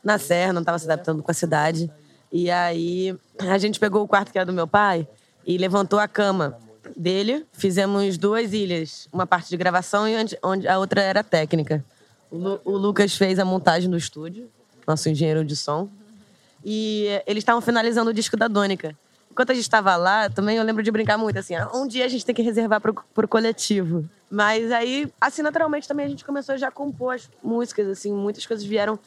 na 0.04 0.18
Serra, 0.18 0.54
não 0.54 0.62
estavam 0.62 0.80
se 0.80 0.86
adaptando 0.86 1.24
com 1.24 1.32
a 1.32 1.34
cidade. 1.34 1.90
E 2.32 2.52
aí, 2.52 3.16
a 3.40 3.58
gente 3.58 3.80
pegou 3.80 4.04
o 4.04 4.08
quarto 4.08 4.32
que 4.32 4.38
era 4.38 4.46
do 4.46 4.54
meu 4.54 4.68
pai 4.68 5.08
e 5.46 5.58
levantou 5.58 6.00
a 6.00 6.08
cama 6.08 6.58
dele, 6.96 7.46
fizemos 7.54 8.18
duas 8.18 8.54
ilhas, 8.54 9.08
uma 9.12 9.26
parte 9.26 9.50
de 9.50 9.58
gravação 9.58 10.08
e 10.08 10.16
onde, 10.16 10.38
onde 10.44 10.68
a 10.68 10.78
outra 10.78 11.02
era 11.02 11.24
técnica. 11.24 11.84
O, 12.30 12.38
Lu, 12.38 12.62
o, 12.66 12.72
Lucas 12.72 13.16
fez 13.16 13.40
a 13.40 13.46
montagem 13.46 13.90
do 13.90 13.98
estúdio, 13.98 14.50
nosso 14.88 15.10
engenheiro 15.10 15.44
de 15.44 15.56
som, 15.56 15.90
e 16.64 17.08
eles 17.26 17.42
estavam 17.42 17.62
finalizando 17.62 18.10
o 18.10 18.14
disco 18.14 18.36
da 18.36 18.48
Dônica. 18.48 18.96
Enquanto 19.36 19.50
a 19.50 19.54
gente 19.54 19.64
estava 19.64 19.98
lá, 19.98 20.30
também 20.30 20.56
eu 20.56 20.64
lembro 20.64 20.82
de 20.82 20.90
brincar 20.90 21.18
muito 21.18 21.38
assim, 21.38 21.56
um 21.74 21.86
dia 21.86 22.06
a 22.06 22.08
gente 22.08 22.26
tem 22.26 22.34
que 22.34 22.42
reservar 22.42 22.80
para 22.80 22.90
o 22.90 23.28
coletivo. 23.28 24.10
Mas 24.32 24.72
aí, 24.72 25.12
assim, 25.20 25.42
naturalmente 25.42 25.86
também 25.90 26.06
a 26.06 26.08
gente 26.10 26.24
começou 26.24 26.58
já 26.58 26.70
a 26.70 26.72
compor 26.72 27.16
as 27.16 27.30
músicas, 27.44 27.86
assim, 27.90 28.14
muitas 28.14 28.46
coisas 28.46 28.66
vieram 28.66 28.98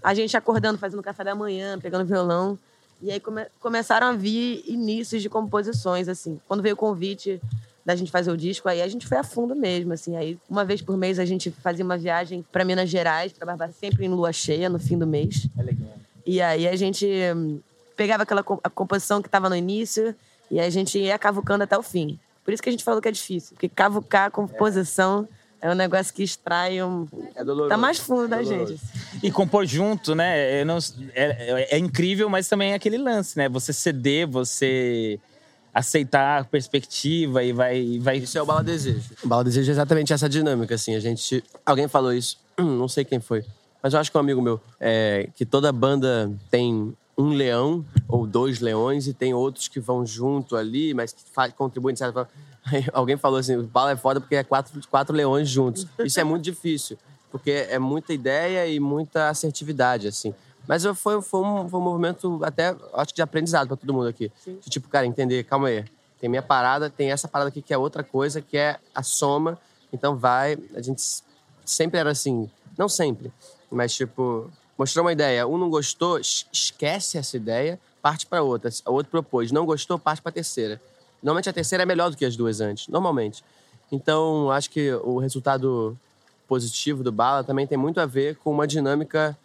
a 0.00 0.14
gente 0.14 0.36
acordando, 0.36 0.78
fazendo 0.78 1.02
café 1.02 1.24
da 1.24 1.34
manhã, 1.34 1.76
pegando 1.76 2.04
violão. 2.04 2.56
E 3.02 3.10
aí 3.10 3.18
come 3.18 3.46
começaram 3.58 4.06
a 4.06 4.12
vir 4.12 4.62
inícios 4.64 5.20
de 5.20 5.28
composições, 5.28 6.08
assim. 6.08 6.40
Quando 6.46 6.62
veio 6.62 6.74
o 6.74 6.78
convite 6.78 7.42
da 7.84 7.96
gente 7.96 8.12
fazer 8.12 8.30
o 8.30 8.36
disco, 8.36 8.68
aí 8.68 8.80
a 8.80 8.86
gente 8.86 9.08
foi 9.08 9.18
a 9.18 9.24
fundo 9.24 9.56
mesmo, 9.56 9.92
assim. 9.92 10.16
Aí, 10.16 10.38
uma 10.48 10.64
vez 10.64 10.82
por 10.82 10.96
mês, 10.96 11.18
a 11.18 11.24
gente 11.24 11.50
fazia 11.50 11.84
uma 11.84 11.98
viagem 11.98 12.46
para 12.52 12.64
Minas 12.64 12.88
Gerais, 12.88 13.32
para 13.32 13.44
Barbacena, 13.44 13.76
sempre 13.80 14.06
em 14.06 14.08
lua 14.08 14.32
cheia, 14.32 14.68
no 14.68 14.78
fim 14.78 14.96
do 14.96 15.04
mês. 15.04 15.48
É 15.58 15.62
legal. 15.64 15.94
E 16.24 16.40
aí 16.40 16.68
a 16.68 16.76
gente 16.76 17.04
pegava 17.96 18.22
aquela 18.24 18.42
composição 18.42 19.20
que 19.22 19.28
estava 19.28 19.48
no 19.48 19.56
início 19.56 20.14
e 20.50 20.60
a 20.60 20.68
gente 20.70 20.98
ia 20.98 21.18
cavucando 21.18 21.64
até 21.64 21.76
o 21.76 21.82
fim. 21.82 22.18
Por 22.44 22.52
isso 22.52 22.62
que 22.62 22.68
a 22.68 22.72
gente 22.72 22.84
falou 22.84 23.00
que 23.00 23.08
é 23.08 23.12
difícil, 23.12 23.54
porque 23.54 23.68
cavucar 23.68 24.26
a 24.26 24.30
composição 24.30 25.26
é, 25.62 25.70
um 25.70 25.74
negócio 25.74 26.12
que 26.12 26.22
extrai 26.22 26.82
um. 26.82 27.08
É 27.34 27.42
doloroso. 27.42 27.70
Tá 27.70 27.78
mais 27.78 27.98
fundo 27.98 28.28
da 28.28 28.42
Doloroso. 28.42 28.76
gente. 28.76 28.82
E 29.26 29.30
compor 29.30 29.64
junto, 29.64 30.14
né? 30.14 30.60
eu 30.60 30.66
não- 30.66 30.76
é, 31.14 31.62
é- 31.62 31.76
é 31.76 31.78
incrível, 31.78 32.28
mas 32.28 32.46
também 32.46 32.72
é 32.72 32.74
aquele 32.74 32.98
lance, 32.98 33.38
né? 33.38 33.48
Você 33.48 33.72
ceder, 33.72 34.28
você 34.28 35.18
aceitar 35.72 36.40
a 36.42 36.44
perspectiva 36.44 37.42
e 37.42 37.52
vai. 37.54 37.78
e 37.78 37.98
vai... 37.98 38.18
Isso 38.18 38.36
é 38.36 38.42
o 38.42 38.46
Bala 38.46 38.62
Desejo. 38.62 39.00
O 39.24 39.26
Bala 39.26 39.42
Desejo 39.42 39.70
é 39.70 39.72
exatamente 39.72 40.12
essa 40.12 40.28
dinâmica, 40.28 40.74
assim. 40.74 40.94
A 40.94 41.00
gente. 41.00 41.42
Alguém 41.64 41.88
falou 41.88 42.12
isso, 42.12 42.38
não 42.58 42.86
sei 42.86 43.02
quem 43.04 43.18
foi, 43.18 43.42
mas 43.82 43.94
eu 43.94 44.00
acho 44.00 44.10
que 44.10 44.16
é 44.16 44.20
um 44.20 44.22
amigo 44.22 44.42
meu, 44.42 44.60
é, 44.78 45.30
que 45.34 45.46
toda 45.46 45.72
banda 45.72 46.30
tem 46.50 46.94
um 47.16 47.28
leão 47.28 47.84
ou 48.08 48.26
dois 48.26 48.60
leões 48.60 49.06
e 49.06 49.14
tem 49.14 49.34
outros 49.34 49.68
que 49.68 49.80
vão 49.80 50.04
junto 50.04 50.56
ali, 50.56 50.94
mas 50.94 51.12
que 51.12 51.22
contribuem 51.56 51.92
de 51.92 51.98
certa 51.98 52.12
forma. 52.12 52.30
Aí 52.66 52.84
alguém 52.92 53.16
falou 53.16 53.38
assim: 53.38 53.56
o 53.56 53.62
Bala 53.62 53.92
é 53.92 53.96
foda 53.96 54.20
porque 54.20 54.36
é 54.36 54.44
quatro, 54.44 54.80
quatro 54.88 55.14
leões 55.14 55.48
juntos. 55.48 55.86
Isso 56.04 56.18
é 56.18 56.24
muito 56.24 56.42
difícil, 56.42 56.96
porque 57.30 57.50
é 57.50 57.78
muita 57.78 58.12
ideia 58.12 58.66
e 58.66 58.80
muita 58.80 59.28
assertividade, 59.28 60.08
assim. 60.08 60.34
Mas 60.66 60.82
foi, 60.96 61.20
foi, 61.20 61.40
um, 61.40 61.68
foi 61.68 61.80
um 61.80 61.82
movimento 61.82 62.40
até, 62.42 62.74
acho 62.94 63.08
que 63.08 63.16
de 63.16 63.22
aprendizado 63.22 63.68
pra 63.68 63.76
todo 63.76 63.92
mundo 63.92 64.08
aqui. 64.08 64.32
De, 64.46 64.70
tipo, 64.70 64.88
cara, 64.88 65.06
entender, 65.06 65.44
calma 65.44 65.68
aí. 65.68 65.84
Tem 66.18 66.30
minha 66.30 66.42
parada, 66.42 66.88
tem 66.88 67.10
essa 67.10 67.28
parada 67.28 67.48
aqui 67.48 67.60
que 67.60 67.74
é 67.74 67.76
outra 67.76 68.02
coisa, 68.02 68.40
que 68.40 68.56
é 68.56 68.78
a 68.94 69.02
soma. 69.02 69.58
Então 69.92 70.16
vai. 70.16 70.56
A 70.74 70.80
gente 70.80 71.02
sempre 71.66 72.00
era 72.00 72.10
assim, 72.10 72.50
não 72.78 72.88
sempre, 72.88 73.30
mas 73.70 73.94
tipo, 73.94 74.50
mostrou 74.78 75.04
uma 75.04 75.12
ideia, 75.12 75.46
um 75.46 75.56
não 75.58 75.70
gostou, 75.70 76.18
es- 76.18 76.46
esquece 76.52 77.16
essa 77.18 77.36
ideia, 77.36 77.78
parte 78.02 78.26
pra 78.26 78.42
outra. 78.42 78.70
O 78.86 78.92
outro 78.92 79.10
propôs, 79.10 79.50
não 79.52 79.64
gostou, 79.64 79.98
parte 79.98 80.20
pra 80.22 80.32
terceira. 80.32 80.80
Normalmente 81.22 81.48
a 81.48 81.52
terceira 81.52 81.82
é 81.82 81.86
melhor 81.86 82.10
do 82.10 82.16
que 82.16 82.24
as 82.24 82.36
duas 82.36 82.60
antes, 82.60 82.88
normalmente. 82.88 83.42
Então, 83.90 84.50
acho 84.50 84.70
que 84.70 84.92
o 84.92 85.18
resultado 85.18 85.96
positivo 86.48 87.02
do 87.02 87.10
Bala 87.12 87.42
também 87.44 87.66
tem 87.66 87.78
muito 87.78 87.98
a 88.00 88.06
ver 88.06 88.36
com 88.36 88.50
uma 88.50 88.66
dinâmica 88.66 89.36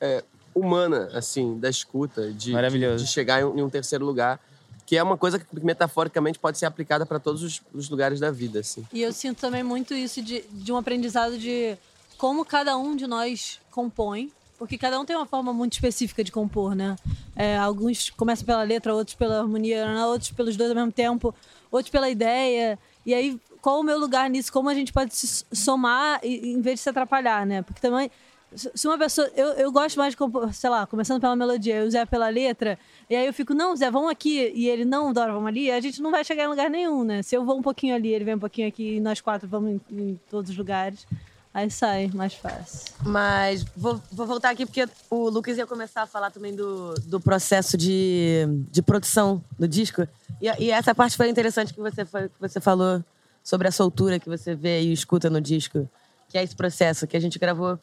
é, 0.00 0.24
humana, 0.54 1.10
assim, 1.12 1.58
da 1.58 1.68
escuta, 1.68 2.32
de, 2.32 2.52
Maravilhoso. 2.52 2.98
de, 2.98 3.04
de 3.04 3.10
chegar 3.12 3.40
em 3.40 3.44
um, 3.44 3.58
em 3.58 3.62
um 3.62 3.68
terceiro 3.70 4.04
lugar, 4.04 4.40
que 4.86 4.96
é 4.96 5.02
uma 5.02 5.16
coisa 5.16 5.38
que 5.38 5.46
metaforicamente 5.64 6.38
pode 6.38 6.58
ser 6.58 6.66
aplicada 6.66 7.04
para 7.04 7.18
todos 7.18 7.42
os, 7.42 7.60
os 7.74 7.88
lugares 7.90 8.20
da 8.20 8.30
vida, 8.30 8.60
assim. 8.60 8.86
E 8.92 9.02
eu 9.02 9.12
sinto 9.12 9.40
também 9.40 9.62
muito 9.62 9.92
isso 9.94 10.22
de, 10.22 10.42
de 10.50 10.72
um 10.72 10.76
aprendizado 10.76 11.36
de 11.38 11.76
como 12.16 12.44
cada 12.44 12.76
um 12.76 12.94
de 12.96 13.06
nós 13.06 13.58
compõe. 13.70 14.30
Porque 14.58 14.78
cada 14.78 14.98
um 15.00 15.04
tem 15.04 15.16
uma 15.16 15.26
forma 15.26 15.52
muito 15.52 15.72
específica 15.72 16.22
de 16.22 16.30
compor, 16.30 16.74
né? 16.74 16.96
É, 17.34 17.56
alguns 17.56 18.10
começam 18.10 18.46
pela 18.46 18.62
letra, 18.62 18.94
outros 18.94 19.16
pela 19.16 19.40
harmonia, 19.40 19.86
né? 19.86 20.06
outros 20.06 20.30
pelos 20.30 20.56
dois 20.56 20.70
ao 20.70 20.76
mesmo 20.76 20.92
tempo, 20.92 21.34
outros 21.70 21.90
pela 21.90 22.08
ideia. 22.08 22.78
E 23.04 23.12
aí, 23.12 23.38
qual 23.60 23.80
o 23.80 23.82
meu 23.82 23.98
lugar 23.98 24.30
nisso? 24.30 24.52
Como 24.52 24.68
a 24.68 24.74
gente 24.74 24.92
pode 24.92 25.14
se 25.14 25.44
somar 25.52 26.20
em 26.22 26.60
vez 26.60 26.78
de 26.78 26.82
se 26.82 26.88
atrapalhar, 26.88 27.44
né? 27.44 27.62
Porque 27.62 27.80
também, 27.80 28.10
se 28.54 28.86
uma 28.86 28.96
pessoa. 28.96 29.30
Eu, 29.34 29.48
eu 29.54 29.72
gosto 29.72 29.96
mais 29.96 30.12
de 30.12 30.16
compor, 30.16 30.52
sei 30.52 30.70
lá, 30.70 30.86
começando 30.86 31.20
pela 31.20 31.34
melodia, 31.34 31.80
e 31.80 31.86
o 31.86 31.90
Zé 31.90 32.06
pela 32.06 32.28
letra. 32.28 32.78
E 33.10 33.16
aí 33.16 33.26
eu 33.26 33.32
fico, 33.32 33.52
não, 33.54 33.74
Zé, 33.74 33.90
vamos 33.90 34.10
aqui. 34.10 34.52
E 34.54 34.68
ele, 34.68 34.84
não, 34.84 35.12
Dora, 35.12 35.32
vamos 35.32 35.48
ali. 35.48 35.70
A 35.70 35.80
gente 35.80 36.00
não 36.00 36.10
vai 36.10 36.24
chegar 36.24 36.44
em 36.44 36.48
lugar 36.48 36.70
nenhum, 36.70 37.04
né? 37.04 37.22
Se 37.22 37.34
eu 37.34 37.44
vou 37.44 37.58
um 37.58 37.62
pouquinho 37.62 37.94
ali, 37.94 38.14
ele 38.14 38.24
vem 38.24 38.34
um 38.34 38.38
pouquinho 38.38 38.68
aqui, 38.68 38.96
e 38.96 39.00
nós 39.00 39.20
quatro 39.20 39.48
vamos 39.48 39.70
em, 39.70 39.80
em 39.90 40.20
todos 40.30 40.50
os 40.50 40.56
lugares. 40.56 41.06
Aí 41.54 41.70
sai 41.70 42.10
mais 42.12 42.34
fácil. 42.34 42.92
Mas 43.04 43.64
vou, 43.76 44.00
vou 44.10 44.26
voltar 44.26 44.50
aqui 44.50 44.66
porque 44.66 44.88
o 45.08 45.28
Lucas 45.30 45.56
ia 45.56 45.66
começar 45.66 46.02
a 46.02 46.06
falar 46.06 46.32
também 46.32 46.52
do, 46.54 46.94
do 47.06 47.20
processo 47.20 47.76
de, 47.76 48.44
de 48.72 48.82
produção 48.82 49.40
do 49.56 49.68
disco. 49.68 50.06
E, 50.42 50.46
e 50.64 50.70
essa 50.72 50.92
parte 50.92 51.16
foi 51.16 51.28
interessante 51.30 51.72
que 51.72 51.80
você, 51.80 52.04
foi- 52.04 52.28
que 52.28 52.40
você 52.40 52.60
falou 52.60 53.04
sobre 53.44 53.68
a 53.68 53.70
soltura 53.70 54.18
que 54.18 54.28
você 54.28 54.54
vê 54.56 54.80
e 54.82 54.92
escuta 54.92 55.30
no 55.30 55.40
disco. 55.40 55.88
Que 56.28 56.38
é 56.38 56.42
esse 56.42 56.56
processo 56.56 57.06
que 57.06 57.16
a 57.16 57.20
gente 57.20 57.38
gravou 57.38 57.78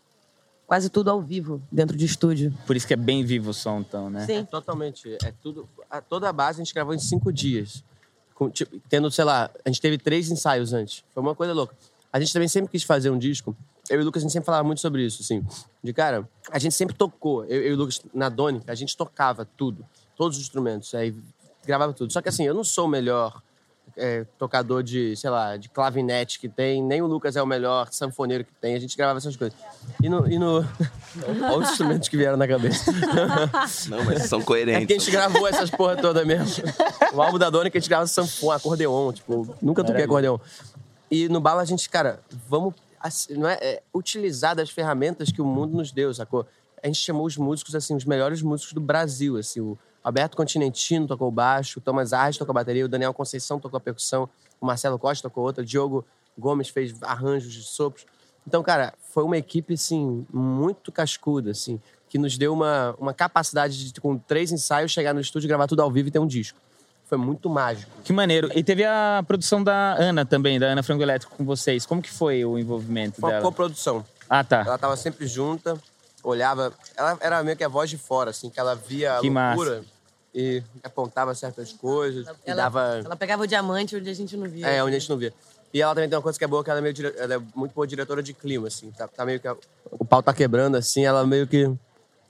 quase 0.67 0.89
tudo 0.89 1.09
ao 1.09 1.21
vivo, 1.21 1.61
dentro 1.71 1.95
de 1.95 2.05
estúdio. 2.05 2.53
Por 2.67 2.75
isso 2.75 2.85
que 2.85 2.93
é 2.93 2.97
bem 2.97 3.23
vivo 3.23 3.51
o 3.51 3.53
som, 3.53 3.79
então, 3.79 4.09
né? 4.09 4.25
Sim. 4.25 4.43
Totalmente. 4.45 5.17
É 5.23 5.33
tudo. 5.41 5.67
a- 5.89 6.01
toda 6.01 6.27
a 6.27 6.33
base 6.33 6.59
a 6.59 6.63
gente 6.65 6.73
gravou 6.73 6.93
em 6.93 6.99
cinco 6.99 7.31
dias. 7.31 7.81
Com, 8.35 8.49
tipo, 8.49 8.81
tendo, 8.89 9.09
sei 9.11 9.23
lá, 9.23 9.49
a 9.63 9.69
gente 9.69 9.79
teve 9.79 9.97
três 9.97 10.29
ensaios 10.29 10.73
antes. 10.73 11.03
Foi 11.13 11.23
uma 11.23 11.35
coisa 11.35 11.53
louca. 11.53 11.73
A 12.13 12.19
gente 12.19 12.33
também 12.33 12.47
sempre 12.47 12.69
quis 12.71 12.83
fazer 12.83 13.09
um 13.09 13.17
disco. 13.17 13.55
Eu 13.89 13.99
e 13.99 14.01
o 14.03 14.05
Lucas, 14.05 14.21
a 14.21 14.23
gente 14.23 14.33
sempre 14.33 14.45
falava 14.45 14.63
muito 14.63 14.81
sobre 14.81 15.05
isso, 15.05 15.21
assim. 15.21 15.45
De 15.83 15.93
cara, 15.93 16.27
a 16.51 16.59
gente 16.59 16.75
sempre 16.75 16.95
tocou. 16.95 17.45
Eu, 17.45 17.61
eu 17.61 17.71
e 17.71 17.73
o 17.73 17.77
Lucas, 17.77 18.01
na 18.13 18.29
Dônica, 18.29 18.71
a 18.71 18.75
gente 18.75 18.95
tocava 18.97 19.45
tudo. 19.57 19.85
Todos 20.15 20.37
os 20.37 20.43
instrumentos. 20.43 20.93
Aí 20.93 21.15
gravava 21.65 21.93
tudo. 21.93 22.11
Só 22.11 22.21
que 22.21 22.29
assim, 22.29 22.45
eu 22.45 22.53
não 22.53 22.63
sou 22.63 22.85
o 22.85 22.87
melhor 22.89 23.41
é, 23.97 24.25
tocador 24.37 24.83
de, 24.83 25.15
sei 25.15 25.29
lá, 25.29 25.57
de 25.57 25.69
clavinete 25.69 26.39
que 26.39 26.47
tem. 26.49 26.81
Nem 26.83 27.01
o 27.01 27.07
Lucas 27.07 27.35
é 27.35 27.41
o 27.41 27.45
melhor 27.45 27.87
sanfoneiro 27.91 28.43
que 28.43 28.53
tem. 28.53 28.75
A 28.75 28.79
gente 28.79 28.95
gravava 28.97 29.17
essas 29.17 29.35
coisas. 29.35 29.57
E 30.01 30.09
no... 30.09 30.29
E 30.29 30.37
no... 30.37 30.57
Olha 31.43 31.57
os 31.59 31.71
instrumentos 31.71 32.07
que 32.09 32.17
vieram 32.17 32.37
na 32.37 32.47
cabeça. 32.47 32.91
Não, 33.89 34.03
mas 34.05 34.23
são 34.23 34.39
É 34.39 34.43
porque 34.43 34.61
a 34.63 34.65
coerentes. 34.65 35.03
gente 35.03 35.11
gravou 35.11 35.47
essas 35.47 35.69
porra 35.69 35.95
toda 35.95 36.23
mesmo. 36.25 36.63
O 37.13 37.21
álbum 37.21 37.37
da 37.37 37.49
Dona 37.49 37.69
que 37.69 37.77
a 37.77 37.81
gente 37.81 37.89
grava 37.89 38.07
sanfona, 38.07 38.55
acordeon, 38.55 39.11
tipo, 39.13 39.55
nunca 39.61 39.83
toquei 39.83 40.03
acordeon. 40.03 40.37
E 41.11 41.27
no 41.27 41.41
bala 41.41 41.61
a 41.61 41.65
gente, 41.65 41.89
cara, 41.89 42.21
vamos 42.47 42.73
assim, 43.01 43.33
não 43.33 43.49
é, 43.49 43.57
é, 43.61 43.83
utilizar 43.93 44.55
das 44.55 44.69
ferramentas 44.69 45.31
que 45.31 45.41
o 45.41 45.45
mundo 45.45 45.75
nos 45.75 45.91
deu, 45.91 46.13
sacou? 46.13 46.45
A 46.81 46.87
gente 46.87 46.99
chamou 46.99 47.25
os 47.25 47.35
músicos, 47.37 47.75
assim, 47.75 47.95
os 47.95 48.05
melhores 48.05 48.41
músicos 48.41 48.73
do 48.73 48.81
Brasil, 48.81 49.37
assim, 49.37 49.59
o 49.59 49.77
Alberto 50.03 50.37
Continentino 50.37 51.07
tocou 51.07 51.29
baixo, 51.29 51.79
o 51.79 51.81
Thomas 51.81 52.13
Arres 52.13 52.37
tocou 52.37 52.53
bateria, 52.53 52.85
o 52.85 52.87
Daniel 52.87 53.13
Conceição 53.13 53.59
tocou 53.59 53.77
a 53.77 53.81
percussão, 53.81 54.29
o 54.59 54.65
Marcelo 54.65 54.97
Costa 54.97 55.27
tocou 55.27 55.43
outra, 55.43 55.61
o 55.61 55.65
Diogo 55.65 56.05
Gomes 56.37 56.69
fez 56.69 56.95
arranjos 57.03 57.53
de 57.53 57.63
sopros. 57.63 58.05
Então, 58.47 58.63
cara, 58.63 58.93
foi 58.99 59.23
uma 59.23 59.37
equipe, 59.37 59.73
assim, 59.73 60.25
muito 60.31 60.91
cascuda, 60.91 61.51
assim, 61.51 61.79
que 62.09 62.17
nos 62.17 62.37
deu 62.37 62.53
uma, 62.53 62.95
uma 62.97 63.13
capacidade 63.13 63.91
de, 63.91 64.01
com 64.01 64.17
três 64.17 64.51
ensaios, 64.51 64.91
chegar 64.91 65.13
no 65.13 65.21
estúdio, 65.21 65.47
gravar 65.47 65.67
tudo 65.67 65.81
ao 65.81 65.91
vivo 65.91 66.07
e 66.07 66.11
ter 66.11 66.19
um 66.19 66.27
disco. 66.27 66.57
Foi 67.11 67.17
muito 67.17 67.49
mágico. 67.49 67.91
Que 68.05 68.13
maneiro. 68.13 68.49
E 68.55 68.63
teve 68.63 68.85
a 68.85 69.21
produção 69.27 69.61
da 69.61 69.95
Ana 69.95 70.25
também, 70.25 70.57
da 70.57 70.67
Ana 70.67 70.81
Frango 70.81 71.03
Elétrico 71.03 71.35
com 71.35 71.43
vocês. 71.43 71.85
Como 71.85 72.01
que 72.01 72.09
foi 72.09 72.45
o 72.45 72.57
envolvimento 72.57 73.19
Foi 73.19 73.27
uma 73.27 73.31
dela? 73.33 73.43
coprodução. 73.43 74.05
Ah, 74.29 74.45
tá. 74.45 74.61
Ela 74.65 74.77
tava 74.77 74.95
sempre 74.95 75.27
junta, 75.27 75.77
olhava. 76.23 76.71
Ela 76.95 77.17
era 77.19 77.43
meio 77.43 77.57
que 77.57 77.65
a 77.65 77.67
voz 77.67 77.89
de 77.89 77.97
fora, 77.97 78.29
assim, 78.29 78.49
que 78.49 78.57
ela 78.57 78.75
via 78.75 79.17
a 79.17 79.19
Que 79.19 79.29
loucura 79.29 79.83
e 80.33 80.63
apontava 80.81 81.35
certas 81.35 81.73
coisas. 81.73 82.25
e 82.25 82.49
Ela, 82.49 82.61
dava. 82.61 83.01
ela 83.03 83.17
pegava 83.17 83.43
o 83.43 83.47
diamante 83.47 83.93
onde 83.97 84.09
a 84.09 84.13
gente 84.13 84.37
não 84.37 84.47
via. 84.47 84.65
É, 84.65 84.81
onde 84.81 84.95
a 84.95 84.99
gente 84.99 85.09
não 85.09 85.17
via. 85.17 85.33
E 85.73 85.81
ela 85.81 85.93
também 85.93 86.07
tem 86.07 86.15
uma 86.17 86.23
coisa 86.23 86.39
que 86.39 86.45
é 86.45 86.47
boa, 86.47 86.63
que 86.63 86.69
ela 86.69 86.79
é, 86.79 86.81
meio 86.81 86.93
dire... 86.93 87.13
ela 87.17 87.33
é 87.33 87.41
muito 87.53 87.73
boa 87.73 87.85
diretora 87.85 88.23
de 88.23 88.33
clima, 88.33 88.69
assim. 88.69 88.89
Tá, 88.91 89.05
tá 89.05 89.25
meio 89.25 89.41
que. 89.41 89.49
O 89.99 90.05
pau 90.05 90.23
tá 90.23 90.33
quebrando, 90.33 90.77
assim, 90.77 91.03
ela 91.03 91.27
meio 91.27 91.45
que 91.45 91.69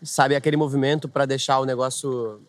sabe 0.03 0.35
aquele 0.35 0.57
movimento 0.57 1.07
pra 1.07 1.25
deixar 1.25 1.59
o 1.59 1.65
negócio. 1.65 2.39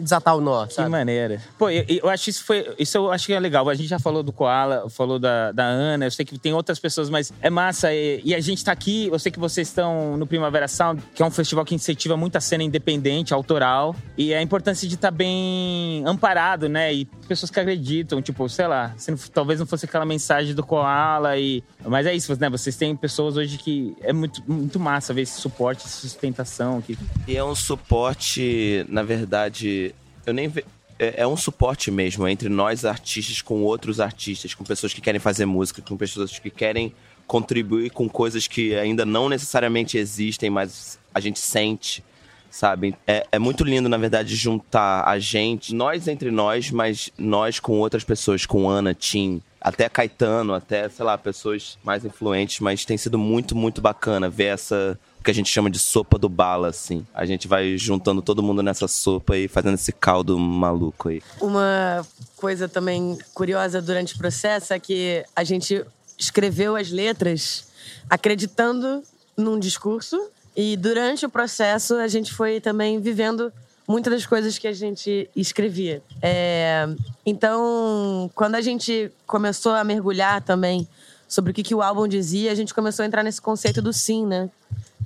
desatar 0.00 0.36
o 0.36 0.40
nó, 0.40 0.66
Que 0.66 0.74
sabe? 0.74 0.88
maneira. 0.90 1.40
Pô, 1.58 1.70
eu, 1.70 1.84
eu 1.88 2.08
acho 2.08 2.30
isso 2.30 2.44
foi. 2.44 2.74
Isso 2.78 2.96
eu 2.98 3.10
acho 3.10 3.26
que 3.26 3.32
é 3.32 3.40
legal. 3.40 3.68
A 3.68 3.74
gente 3.74 3.88
já 3.88 3.98
falou 3.98 4.22
do 4.22 4.32
Koala, 4.32 4.88
falou 4.90 5.18
da, 5.18 5.52
da 5.52 5.64
Ana, 5.64 6.06
eu 6.06 6.10
sei 6.10 6.24
que 6.24 6.38
tem 6.38 6.52
outras 6.52 6.78
pessoas, 6.78 7.08
mas 7.08 7.32
é 7.40 7.48
massa. 7.50 7.92
E, 7.92 8.20
e 8.24 8.34
a 8.34 8.40
gente 8.40 8.64
tá 8.64 8.72
aqui, 8.72 9.08
eu 9.10 9.18
sei 9.18 9.32
que 9.32 9.38
vocês 9.38 9.68
estão 9.68 10.16
no 10.16 10.26
Primavera 10.26 10.68
Sound, 10.68 11.02
que 11.14 11.22
é 11.22 11.26
um 11.26 11.30
festival 11.30 11.64
que 11.64 11.74
incentiva 11.74 12.16
muita 12.16 12.40
cena 12.40 12.62
independente, 12.62 13.32
autoral. 13.32 13.94
E 14.16 14.34
a 14.34 14.42
importância 14.42 14.86
de 14.88 14.94
estar 14.94 15.10
bem 15.10 16.02
amparado, 16.06 16.68
né? 16.68 16.92
E 16.92 17.04
pessoas 17.26 17.50
que 17.50 17.58
acreditam, 17.60 18.20
tipo, 18.20 18.48
sei 18.48 18.66
lá, 18.66 18.92
se 18.96 19.10
não- 19.10 19.18
talvez 19.32 19.60
não 19.60 19.66
fosse 19.66 19.84
aquela 19.84 20.04
mensagem 20.04 20.54
do 20.54 20.62
Koala 20.64 21.36
e. 21.38 21.62
Mas 21.86 22.06
é 22.06 22.14
isso, 22.14 22.36
né? 22.38 22.50
Vocês 22.50 22.76
têm 22.76 22.94
pessoas 22.96 23.36
hoje 23.36 23.56
que 23.58 23.96
é 24.02 24.12
muito, 24.12 24.42
muito 24.46 24.78
massa 24.80 25.14
ver 25.14 25.22
esse 25.22 25.40
suporte, 25.40 25.84
essa 25.86 26.00
sustentação. 26.00 26.80
Que... 26.82 26.97
E 27.26 27.36
é 27.36 27.44
um 27.44 27.54
suporte, 27.54 28.84
na 28.88 29.02
verdade, 29.02 29.94
eu 30.26 30.32
nem 30.32 30.48
ve... 30.48 30.64
é 30.98 31.22
é 31.22 31.26
um 31.26 31.36
suporte 31.36 31.90
mesmo 31.90 32.26
entre 32.26 32.48
nós 32.48 32.84
artistas 32.84 33.40
com 33.40 33.62
outros 33.62 34.00
artistas, 34.00 34.54
com 34.54 34.64
pessoas 34.64 34.92
que 34.92 35.00
querem 35.00 35.20
fazer 35.20 35.46
música, 35.46 35.80
com 35.82 35.96
pessoas 35.96 36.38
que 36.38 36.50
querem 36.50 36.92
contribuir 37.26 37.90
com 37.90 38.08
coisas 38.08 38.46
que 38.46 38.74
ainda 38.74 39.04
não 39.04 39.28
necessariamente 39.28 39.98
existem, 39.98 40.48
mas 40.48 40.98
a 41.14 41.20
gente 41.20 41.38
sente, 41.38 42.02
sabe? 42.50 42.96
É, 43.06 43.26
é 43.30 43.38
muito 43.38 43.62
lindo, 43.62 43.88
na 43.88 43.98
verdade, 43.98 44.34
juntar 44.34 45.06
a 45.06 45.18
gente, 45.18 45.74
nós 45.74 46.08
entre 46.08 46.30
nós, 46.30 46.70
mas 46.70 47.10
nós 47.18 47.60
com 47.60 47.78
outras 47.78 48.02
pessoas, 48.02 48.46
com 48.46 48.68
Ana, 48.68 48.94
Tim, 48.94 49.42
até 49.60 49.88
Caetano, 49.88 50.54
até, 50.54 50.88
sei 50.88 51.04
lá, 51.04 51.18
pessoas 51.18 51.78
mais 51.84 52.04
influentes, 52.04 52.60
mas 52.60 52.84
tem 52.84 52.96
sido 52.96 53.18
muito, 53.18 53.54
muito 53.54 53.82
bacana 53.82 54.30
ver 54.30 54.54
essa 54.54 54.98
que 55.22 55.30
a 55.30 55.34
gente 55.34 55.50
chama 55.50 55.70
de 55.70 55.78
sopa 55.78 56.18
do 56.18 56.28
bala, 56.28 56.68
assim. 56.68 57.06
A 57.14 57.26
gente 57.26 57.48
vai 57.48 57.76
juntando 57.76 58.22
todo 58.22 58.42
mundo 58.42 58.62
nessa 58.62 58.88
sopa 58.88 59.36
e 59.36 59.48
fazendo 59.48 59.74
esse 59.74 59.92
caldo 59.92 60.38
maluco 60.38 61.08
aí. 61.08 61.22
Uma 61.40 62.06
coisa 62.36 62.68
também 62.68 63.18
curiosa 63.34 63.82
durante 63.82 64.14
o 64.14 64.18
processo 64.18 64.72
é 64.72 64.78
que 64.78 65.24
a 65.34 65.44
gente 65.44 65.84
escreveu 66.16 66.76
as 66.76 66.90
letras 66.90 67.68
acreditando 68.08 69.02
num 69.36 69.58
discurso 69.58 70.18
e 70.56 70.76
durante 70.76 71.24
o 71.24 71.30
processo 71.30 71.94
a 71.94 72.08
gente 72.08 72.32
foi 72.32 72.60
também 72.60 73.00
vivendo 73.00 73.52
muitas 73.86 74.12
das 74.12 74.26
coisas 74.26 74.58
que 74.58 74.68
a 74.68 74.72
gente 74.72 75.30
escrevia. 75.34 76.02
É, 76.20 76.86
então, 77.24 78.30
quando 78.34 78.56
a 78.56 78.60
gente 78.60 79.10
começou 79.26 79.72
a 79.72 79.82
mergulhar 79.82 80.42
também 80.42 80.86
sobre 81.26 81.52
o 81.52 81.54
que, 81.54 81.62
que 81.62 81.74
o 81.74 81.82
álbum 81.82 82.06
dizia, 82.06 82.52
a 82.52 82.54
gente 82.54 82.74
começou 82.74 83.02
a 83.02 83.06
entrar 83.06 83.22
nesse 83.22 83.40
conceito 83.40 83.80
do 83.80 83.92
sim, 83.92 84.26
né? 84.26 84.50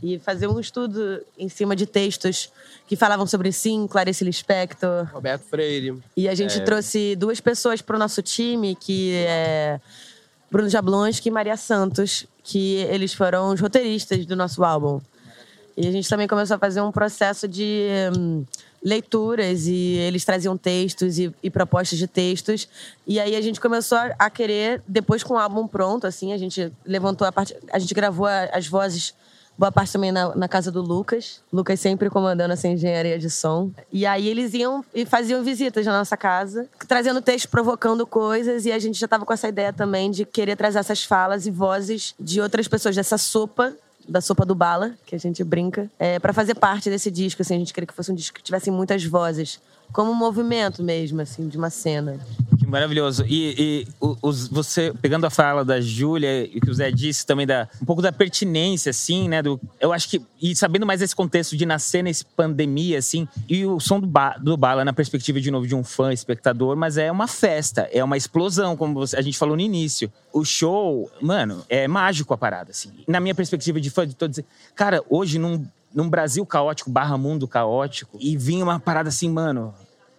E 0.02 0.18
fazer 0.18 0.48
um 0.48 0.58
estudo 0.58 1.22
em 1.38 1.48
cima 1.48 1.76
de 1.76 1.86
textos 1.86 2.50
que 2.88 2.96
falavam 2.96 3.26
sobre 3.26 3.52
sim, 3.52 3.86
Clarice 3.86 4.24
Lispector. 4.24 5.06
Roberto 5.12 5.42
Freire. 5.44 5.96
E 6.16 6.28
a 6.28 6.34
gente 6.34 6.58
É. 6.58 6.60
trouxe 6.60 7.14
duas 7.14 7.40
pessoas 7.40 7.80
para 7.80 7.94
o 7.96 7.98
nosso 7.98 8.20
time, 8.20 8.74
que 8.74 9.12
é 9.26 9.80
Bruno 10.50 10.68
Jablonski 10.68 11.28
e 11.28 11.32
Maria 11.32 11.56
Santos, 11.56 12.26
que 12.42 12.76
eles 12.90 13.14
foram 13.14 13.50
os 13.52 13.60
roteiristas 13.60 14.26
do 14.26 14.34
nosso 14.34 14.64
álbum. 14.64 15.00
E 15.76 15.86
a 15.86 15.90
gente 15.92 16.08
também 16.08 16.26
começou 16.28 16.56
a 16.56 16.58
fazer 16.58 16.80
um 16.82 16.92
processo 16.92 17.46
de 17.48 17.86
hum, 18.18 18.44
leituras 18.82 19.66
e 19.66 19.94
eles 20.06 20.22
traziam 20.24 20.58
textos 20.58 21.18
e, 21.18 21.32
e 21.42 21.48
propostas 21.48 21.98
de 21.98 22.06
textos. 22.06 22.68
E 23.06 23.18
aí 23.18 23.34
a 23.36 23.40
gente 23.40 23.58
começou 23.60 23.96
a, 23.96 24.14
a 24.18 24.28
querer, 24.28 24.82
depois 24.86 25.22
com 25.22 25.34
o 25.34 25.38
álbum 25.38 25.66
pronto, 25.66 26.06
assim, 26.06 26.32
a 26.32 26.36
gente 26.36 26.70
levantou 26.84 27.26
a 27.26 27.32
parte. 27.32 27.56
A 27.72 27.78
gente 27.78 27.94
gravou 27.94 28.26
a- 28.26 28.50
as 28.52 28.66
vozes, 28.66 29.14
boa 29.56 29.70
parte 29.70 29.92
também 29.92 30.10
na, 30.10 30.34
na 30.34 30.48
casa 30.48 30.70
do 30.70 30.82
Lucas. 30.82 31.40
Lucas 31.52 31.78
sempre 31.80 32.10
comandando 32.10 32.52
essa 32.52 32.68
engenharia 32.68 33.18
de 33.18 33.30
som. 33.30 33.70
E 33.92 34.06
aí 34.06 34.28
eles 34.28 34.54
iam 34.54 34.84
e 34.94 35.04
faziam 35.04 35.42
visitas 35.42 35.86
na 35.86 35.98
nossa 35.98 36.16
casa, 36.16 36.68
trazendo 36.88 37.20
textos, 37.20 37.50
provocando 37.50 38.06
coisas. 38.06 38.66
E 38.66 38.72
a 38.72 38.78
gente 38.78 38.98
já 38.98 39.08
tava 39.08 39.24
com 39.24 39.32
essa 39.32 39.48
ideia 39.48 39.72
também 39.72 40.10
de 40.10 40.24
querer 40.24 40.56
trazer 40.56 40.78
essas 40.78 41.04
falas 41.04 41.46
e 41.46 41.50
vozes 41.50 42.14
de 42.18 42.40
outras 42.40 42.66
pessoas, 42.68 42.96
dessa 42.96 43.18
sopa 43.18 43.74
da 44.08 44.20
sopa 44.20 44.44
do 44.44 44.54
bala, 44.54 44.94
que 45.06 45.14
a 45.14 45.18
gente 45.18 45.44
brinca, 45.44 45.88
é, 45.98 46.18
para 46.18 46.32
fazer 46.32 46.54
parte 46.54 46.90
desse 46.90 47.08
disco, 47.10 47.42
assim, 47.42 47.54
a 47.54 47.58
gente 47.58 47.72
queria 47.72 47.86
que 47.86 47.94
fosse 47.94 48.10
um 48.10 48.14
disco 48.14 48.36
que 48.36 48.42
tivesse 48.42 48.68
muitas 48.70 49.04
vozes, 49.04 49.60
como 49.92 50.10
um 50.10 50.14
movimento 50.14 50.82
mesmo, 50.82 51.20
assim, 51.20 51.48
de 51.48 51.56
uma 51.56 51.70
cena. 51.70 52.18
Maravilhoso. 52.72 53.22
E, 53.28 53.54
e 53.58 53.86
os- 54.22 54.48
você, 54.48 54.94
pegando 55.02 55.26
a 55.26 55.30
fala 55.30 55.62
da 55.62 55.78
Júlia 55.78 56.44
e 56.44 56.58
que 56.58 56.70
o 56.70 56.74
Zé 56.74 56.90
disse 56.90 57.26
também, 57.26 57.46
da, 57.46 57.68
um 57.82 57.84
pouco 57.84 58.00
da 58.00 58.10
pertinência, 58.10 58.88
assim, 58.88 59.28
né? 59.28 59.42
Do, 59.42 59.60
eu 59.78 59.92
acho 59.92 60.08
que, 60.08 60.22
e 60.40 60.56
sabendo 60.56 60.86
mais 60.86 61.02
esse 61.02 61.14
contexto 61.14 61.54
de 61.54 61.66
nascer 61.66 62.02
nesse 62.02 62.24
pandemia, 62.24 62.98
assim, 62.98 63.28
e 63.46 63.66
o 63.66 63.78
som 63.78 64.00
do, 64.00 64.06
ba, 64.06 64.38
do 64.38 64.56
Bala 64.56 64.86
na 64.86 64.92
perspectiva, 64.94 65.38
de 65.38 65.50
novo, 65.50 65.66
de 65.66 65.74
um 65.74 65.84
fã, 65.84 66.14
espectador, 66.14 66.74
mas 66.74 66.96
é 66.96 67.12
uma 67.12 67.26
festa, 67.26 67.90
é 67.92 68.02
uma 68.02 68.16
explosão, 68.16 68.74
como 68.74 68.94
você- 68.94 69.18
a 69.18 69.20
gente 69.22 69.36
falou 69.36 69.54
no 69.54 69.60
início. 69.60 70.10
O 70.32 70.42
show, 70.42 71.10
mano, 71.20 71.62
é 71.68 71.86
mágico 71.86 72.32
a 72.32 72.38
parada, 72.38 72.70
assim. 72.70 72.90
Na 73.06 73.20
minha 73.20 73.34
perspectiva 73.34 73.78
de 73.82 73.90
fã, 73.90 74.06
de 74.08 74.16
todo 74.16 74.30
dizer, 74.30 74.46
cara, 74.74 75.02
hoje 75.10 75.38
num, 75.38 75.62
num 75.94 76.08
Brasil 76.08 76.46
caótico, 76.46 76.90
barra 76.90 77.18
mundo 77.18 77.46
caótico, 77.46 78.16
e 78.18 78.34
vinha 78.34 78.64
uma 78.64 78.80
parada 78.80 79.10
assim, 79.10 79.28
mano, 79.28 79.74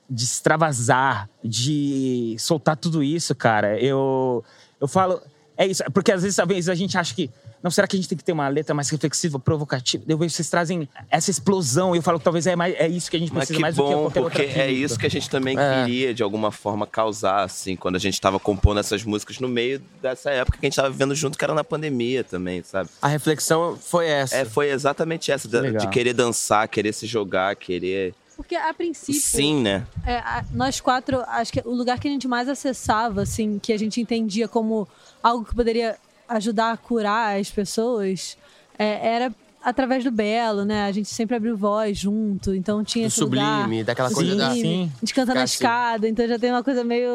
de 0.09 0.23
extravasar, 0.23 1.29
de 1.43 2.35
soltar 2.39 2.77
tudo 2.77 3.03
isso, 3.03 3.33
cara. 3.35 3.79
Eu, 3.79 4.43
eu 4.79 4.87
falo. 4.87 5.21
É 5.55 5.67
isso, 5.67 5.83
porque 5.93 6.11
às 6.11 6.23
vezes, 6.23 6.39
às 6.39 6.47
vezes 6.47 6.69
a 6.69 6.75
gente 6.75 6.97
acha 6.97 7.13
que. 7.13 7.29
Não, 7.61 7.71
será 7.71 7.87
que 7.87 7.95
a 7.95 7.97
gente 7.97 8.09
tem 8.09 8.17
que 8.17 8.23
ter 8.25 8.33
uma 8.33 8.49
letra 8.49 8.75
mais 8.75 8.89
reflexiva, 8.89 9.39
provocativa? 9.39 10.03
Eu 10.05 10.17
vejo 10.17 10.33
vocês 10.35 10.49
trazem 10.49 10.89
essa 11.09 11.31
explosão 11.31 11.95
e 11.95 11.99
eu 11.99 12.01
falo 12.01 12.17
que 12.17 12.23
talvez 12.25 12.45
é, 12.45 12.57
mais, 12.57 12.75
é 12.77 12.89
isso 12.89 13.09
que 13.09 13.15
a 13.15 13.19
gente 13.21 13.31
precisa 13.31 13.57
mais 13.57 13.77
do 13.77 13.83
que 13.83 13.89
bom, 13.89 14.01
qualquer 14.01 14.21
porque 14.21 14.41
outra 14.41 14.61
é 14.63 14.69
isso 14.71 14.99
que 14.99 15.05
a 15.05 15.09
gente 15.09 15.29
também 15.29 15.57
É. 15.57 15.85
queria, 15.85 16.13
de 16.13 16.21
alguma 16.21 16.51
forma, 16.51 16.85
causar, 16.85 17.43
assim, 17.43 17.77
quando 17.77 17.95
a 17.95 17.99
gente 17.99 18.19
tava 18.19 18.37
compondo 18.37 18.81
essas 18.81 19.05
músicas 19.05 19.39
no 19.39 19.47
meio 19.47 19.81
dessa 20.01 20.29
época 20.29 20.57
que 20.57 20.65
a 20.65 20.67
gente 20.67 20.75
tava 20.75 20.89
vivendo 20.89 21.15
junto, 21.15 21.37
que 21.37 21.43
era 21.45 21.53
na 21.53 21.63
pandemia 21.63 22.21
também, 22.21 22.61
sabe? 22.63 22.89
A 23.01 23.07
reflexão 23.07 23.77
foi 23.77 24.07
essa. 24.07 24.35
É, 24.35 24.43
foi 24.43 24.69
exatamente 24.69 25.31
essa, 25.31 25.47
Legal. 25.47 25.79
de 25.85 25.87
querer 25.87 26.13
dançar, 26.13 26.67
querer 26.67 26.91
se 26.91 27.07
jogar, 27.07 27.55
querer. 27.55 28.13
Porque 28.35 28.55
a 28.55 28.73
princípio. 28.73 29.21
Sim, 29.21 29.61
né? 29.61 29.85
É, 30.05 30.17
a- 30.17 30.43
nós 30.51 30.79
quatro, 30.81 31.21
acho 31.27 31.53
que 31.53 31.61
o 31.65 31.71
lugar 31.73 31.99
que 31.99 32.07
a 32.07 32.11
gente 32.11 32.27
mais 32.27 32.49
acessava, 32.49 33.21
assim, 33.21 33.59
que 33.59 33.71
a 33.71 33.77
gente 33.77 34.01
entendia 34.01 34.47
como 34.47 34.87
algo 35.21 35.45
que 35.45 35.55
poderia 35.55 35.95
ajudar 36.27 36.71
a 36.71 36.77
curar 36.77 37.39
as 37.39 37.49
pessoas, 37.49 38.37
é, 38.77 39.07
era 39.15 39.33
através 39.63 40.03
do 40.03 40.11
Belo, 40.11 40.65
né? 40.65 40.85
A 40.85 40.91
gente 40.91 41.07
sempre 41.09 41.35
abriu 41.37 41.55
voz 41.55 41.97
junto, 41.97 42.53
então 42.55 42.83
tinha 42.83 43.05
Do 43.05 43.07
esse 43.07 43.21
lugar. 43.21 43.61
sublime, 43.61 43.83
daquela 43.83 44.11
coisa 44.11 44.31
Sim, 44.31 44.37
da. 44.37 44.51
sim. 44.51 44.91
A 44.97 44.99
gente 44.99 45.13
canta 45.13 45.33
na 45.33 45.43
assim. 45.43 45.53
escada, 45.53 46.09
então 46.09 46.27
já 46.27 46.37
tem 46.39 46.51
uma 46.51 46.63
coisa 46.63 46.83
meio 46.83 47.09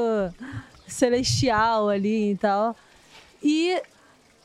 celestial 0.86 1.88
ali 1.88 2.32
e 2.32 2.36
tal. 2.36 2.76
E 3.42 3.80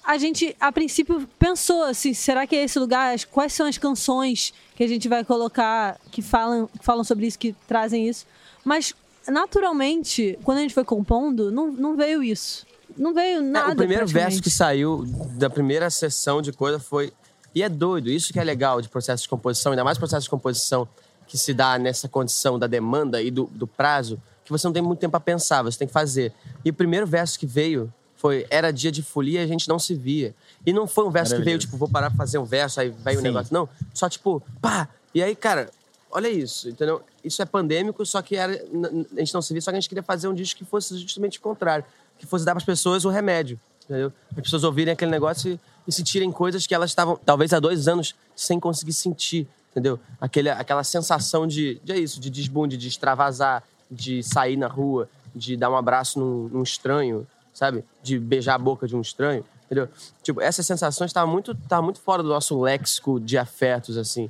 a 0.04 0.18
gente, 0.18 0.56
a 0.60 0.72
princípio, 0.72 1.28
pensou 1.40 1.84
assim: 1.84 2.14
será 2.14 2.46
que 2.46 2.56
é 2.56 2.64
esse 2.64 2.78
lugar? 2.78 3.18
Quais 3.32 3.54
são 3.54 3.66
as 3.66 3.78
canções 3.78 4.54
que 4.76 4.84
a 4.84 4.88
gente 4.88 5.08
vai 5.08 5.24
colocar 5.24 6.00
que 6.12 6.22
falam, 6.22 6.68
que 6.68 6.84
falam 6.84 7.04
sobre 7.04 7.26
isso, 7.28 7.40
que 7.40 7.56
trazem 7.68 8.08
isso? 8.08 8.26
Mas, 8.66 8.94
naturalmente, 9.28 10.38
quando 10.44 10.58
a 10.60 10.62
gente 10.62 10.74
foi 10.74 10.84
compondo, 10.84 11.52
não, 11.52 11.72
não 11.72 11.96
veio 11.96 12.24
isso. 12.24 12.66
Não 12.98 13.14
veio 13.14 13.40
É, 13.40 13.42
nada. 13.42 13.74
o 13.74 13.76
primeiro 13.76 14.06
verso 14.06 14.42
que 14.42 14.50
saiu 14.50 15.04
da 15.36 15.50
primeira 15.50 15.90
sessão 15.90 16.42
de 16.42 16.52
coisa 16.52 16.80
foi. 16.80 17.12
E 17.56 17.62
é 17.62 17.70
doido, 17.70 18.10
isso 18.10 18.34
que 18.34 18.40
é 18.40 18.44
legal 18.44 18.82
de 18.82 18.90
processo 18.90 19.24
de 19.24 19.30
composição, 19.30 19.72
ainda 19.72 19.84
mais 19.84 19.98
processo 19.98 20.24
de 20.24 20.30
composição 20.30 20.88
que 21.28 21.38
se 21.38 21.54
dá 21.54 21.78
nessa 21.78 22.10
condição 22.10 22.58
da 22.60 22.68
demanda 22.68 23.22
e 23.22 23.30
do, 23.32 23.46
do 23.46 23.66
prazo, 23.68 24.20
que 24.44 24.52
você 24.52 24.68
não 24.68 24.74
tem 24.74 24.82
muito 24.82 25.00
tempo 25.00 25.12
para 25.12 25.20
pensar, 25.20 25.62
você 25.62 25.78
tem 25.78 25.88
que 25.88 25.94
fazer. 25.94 26.34
E 26.66 26.70
o 26.72 26.74
primeiro 26.74 27.06
verso 27.08 27.40
que 27.40 27.46
veio 27.46 27.94
foi 28.24 28.48
Era 28.50 28.72
dia 28.72 28.90
de 28.90 29.04
folia 29.04 29.42
e 29.42 29.44
a 29.44 29.48
gente 29.48 29.68
não 29.68 29.78
se 29.78 29.94
via. 29.94 30.34
E 30.66 30.72
não 30.72 30.88
foi 30.88 31.06
um 31.06 31.12
verso 31.12 31.36
que 31.36 31.42
veio, 31.42 31.60
tipo, 31.60 31.76
vou 31.76 31.90
parar 31.90 32.10
pra 32.10 32.20
fazer 32.20 32.38
um 32.38 32.46
verso, 32.46 32.80
aí 32.80 32.90
vai 32.90 33.16
o 33.16 33.18
Sim. 33.18 33.24
negócio. 33.24 33.54
Não, 33.54 33.68
só 33.94 34.08
tipo, 34.08 34.42
pá! 34.62 34.88
E 35.14 35.22
aí, 35.22 35.36
cara, 35.36 35.70
olha 36.10 36.30
isso, 36.30 36.70
entendeu? 36.70 37.02
Isso 37.22 37.42
é 37.42 37.46
pandêmico, 37.46 38.06
só 38.06 38.22
que 38.22 38.38
era, 38.38 38.54
a 38.54 39.20
gente 39.20 39.34
não 39.34 39.42
se 39.42 39.52
via, 39.54 39.62
só 39.62 39.72
que 39.72 39.76
a 39.76 39.80
gente 39.82 39.90
queria 39.90 40.02
fazer 40.02 40.30
um 40.30 40.34
disco 40.34 40.58
que 40.58 40.64
fosse 40.64 40.98
justamente 41.00 41.38
o 41.38 41.42
contrário. 41.42 41.84
Que 42.18 42.26
fosse 42.26 42.46
dar 42.46 42.54
pras 42.54 42.64
pessoas 42.64 43.04
o 43.04 43.10
remédio, 43.10 43.60
entendeu? 43.84 44.14
As 44.32 44.42
pessoas 44.42 44.64
ouvirem 44.64 44.94
aquele 44.94 45.12
negócio 45.12 45.52
e, 45.52 45.60
e 45.86 45.92
sentirem 45.92 46.32
coisas 46.32 46.66
que 46.66 46.74
elas 46.74 46.92
estavam, 46.92 47.20
talvez 47.26 47.52
há 47.52 47.60
dois 47.60 47.90
anos, 47.90 48.16
sem 48.34 48.58
conseguir 48.58 48.94
sentir, 48.94 49.46
entendeu? 49.72 50.00
Aquele, 50.22 50.50
aquela 50.50 50.86
sensação 50.86 51.46
de, 51.46 51.82
de 51.84 51.92
é 51.92 52.00
isso, 52.00 52.22
de 52.22 52.30
desbunde, 52.30 52.78
de 52.78 52.88
extravasar, 52.88 53.64
de 53.92 54.24
sair 54.24 54.56
na 54.56 54.68
rua, 54.68 55.10
de 55.36 55.58
dar 55.58 55.70
um 55.70 55.76
abraço 55.76 56.18
num, 56.18 56.48
num 56.48 56.64
estranho, 56.64 57.28
sabe? 57.54 57.84
De 58.02 58.18
beijar 58.20 58.56
a 58.56 58.58
boca 58.58 58.88
de 58.88 58.96
um 58.96 59.02
estranho, 59.02 59.46
entendeu? 59.66 59.88
Tipo, 60.22 60.42
essas 60.42 60.66
sensações 60.66 61.10
estavam 61.10 61.32
muito, 61.32 61.52
estavam 61.52 61.84
muito 61.86 62.00
fora 62.00 62.24
do 62.24 62.30
nosso 62.30 62.60
léxico 62.62 63.20
de 63.20 63.38
afetos, 63.38 63.98
assim. 63.98 64.30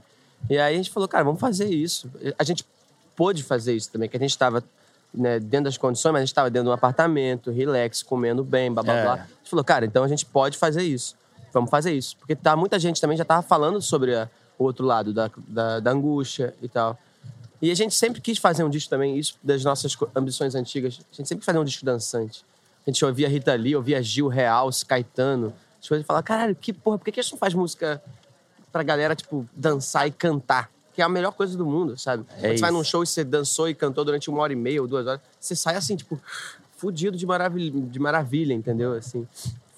E 0.49 0.57
aí 0.57 0.73
a 0.73 0.77
gente 0.77 0.89
falou, 0.91 1.07
cara, 1.07 1.23
vamos 1.23 1.39
fazer 1.39 1.69
isso. 1.69 2.09
A 2.37 2.43
gente 2.43 2.65
pôde 3.15 3.43
fazer 3.43 3.73
isso 3.75 3.89
também, 3.91 4.09
que 4.09 4.17
a 4.17 4.19
gente 4.19 4.31
estava 4.31 4.63
né, 5.13 5.39
dentro 5.39 5.65
das 5.65 5.77
condições, 5.77 6.11
mas 6.11 6.19
a 6.21 6.23
gente 6.25 6.29
estava 6.31 6.49
dentro 6.49 6.65
de 6.65 6.69
um 6.71 6.73
apartamento, 6.73 7.51
relax, 7.51 8.01
comendo 8.01 8.43
bem, 8.43 8.71
blá 8.73 8.81
blá 8.83 8.93
É. 8.93 9.03
blá. 9.03 9.13
A 9.13 9.17
gente 9.17 9.49
falou, 9.49 9.63
cara, 9.63 9.85
então 9.85 10.03
a 10.03 10.07
gente 10.07 10.25
pode 10.25 10.57
fazer 10.57 10.81
isso. 10.83 11.15
Vamos 11.53 11.69
fazer 11.69 11.93
isso. 11.93 12.17
Porque 12.17 12.35
tá, 12.35 12.55
muita 12.55 12.79
gente 12.79 12.99
também 12.99 13.15
já 13.15 13.23
tava 13.23 13.43
falando 13.43 13.79
sobre 13.81 14.15
a- 14.15 14.27
o 14.57 14.63
outro 14.63 14.85
lado 14.85 15.13
da, 15.13 15.29
da, 15.47 15.79
da 15.79 15.91
angústia 15.91 16.53
e 16.61 16.67
tal. 16.67 16.97
E 17.61 17.69
a 17.71 17.75
gente 17.75 17.93
sempre 17.95 18.19
quis 18.21 18.37
fazer 18.39 18.63
um 18.63 18.69
disco 18.69 18.89
também, 18.89 19.17
isso 19.17 19.35
das 19.43 19.63
nossas 19.63 19.95
ambições 20.15 20.55
antigas. 20.55 20.99
A 20.99 21.15
gente 21.15 21.27
sempre 21.27 21.37
quis 21.41 21.45
fazer 21.45 21.59
um 21.59 21.63
disco 21.63 21.85
dançante. 21.85 22.43
A 22.85 22.89
gente 22.89 23.03
ouvia 23.05 23.29
Rita 23.29 23.53
Lee, 23.53 23.75
ouvia 23.75 24.01
Gil, 24.01 24.27
Real, 24.27 24.69
Caetano. 24.87 25.53
As 25.81 25.87
coisas 25.87 26.03
e 26.03 26.07
falava, 26.07 26.23
caralho, 26.23 26.55
que 26.55 26.71
porra, 26.73 26.97
por 26.97 27.05
que 27.05 27.11
que 27.13 27.19
a 27.19 27.23
gente 27.23 27.33
não 27.33 27.39
faz 27.39 27.53
música 27.53 28.01
pra 28.71 28.83
galera, 28.83 29.15
tipo, 29.15 29.47
dançar 29.55 30.07
e 30.07 30.11
cantar? 30.11 30.69
Que 30.93 31.01
é 31.01 31.05
a 31.05 31.09
melhor 31.09 31.31
coisa 31.31 31.57
do 31.57 31.65
mundo, 31.65 31.97
sabe? 31.97 32.23
Quando 32.23 32.41
você 32.41 32.47
vai 32.47 32.69
isso. 32.69 32.71
num 32.71 32.83
show 32.83 33.03
e 33.03 33.07
você 33.07 33.23
dançou 33.23 33.67
e 33.67 33.73
cantou 33.73 34.05
durante 34.05 34.29
uma 34.29 34.41
hora 34.41 34.53
e 34.53 34.55
meia 34.55 34.81
ou 34.81 34.87
duas 34.87 35.07
horas, 35.07 35.21
você 35.39 35.55
sai 35.55 35.75
assim, 35.75 35.95
tipo, 35.95 36.19
fudido 36.77 37.17
de 37.17 37.25
maravilha, 37.25 37.81
de 37.81 37.99
maravilha 37.99 38.53
entendeu? 38.53 38.93
Assim, 38.93 39.27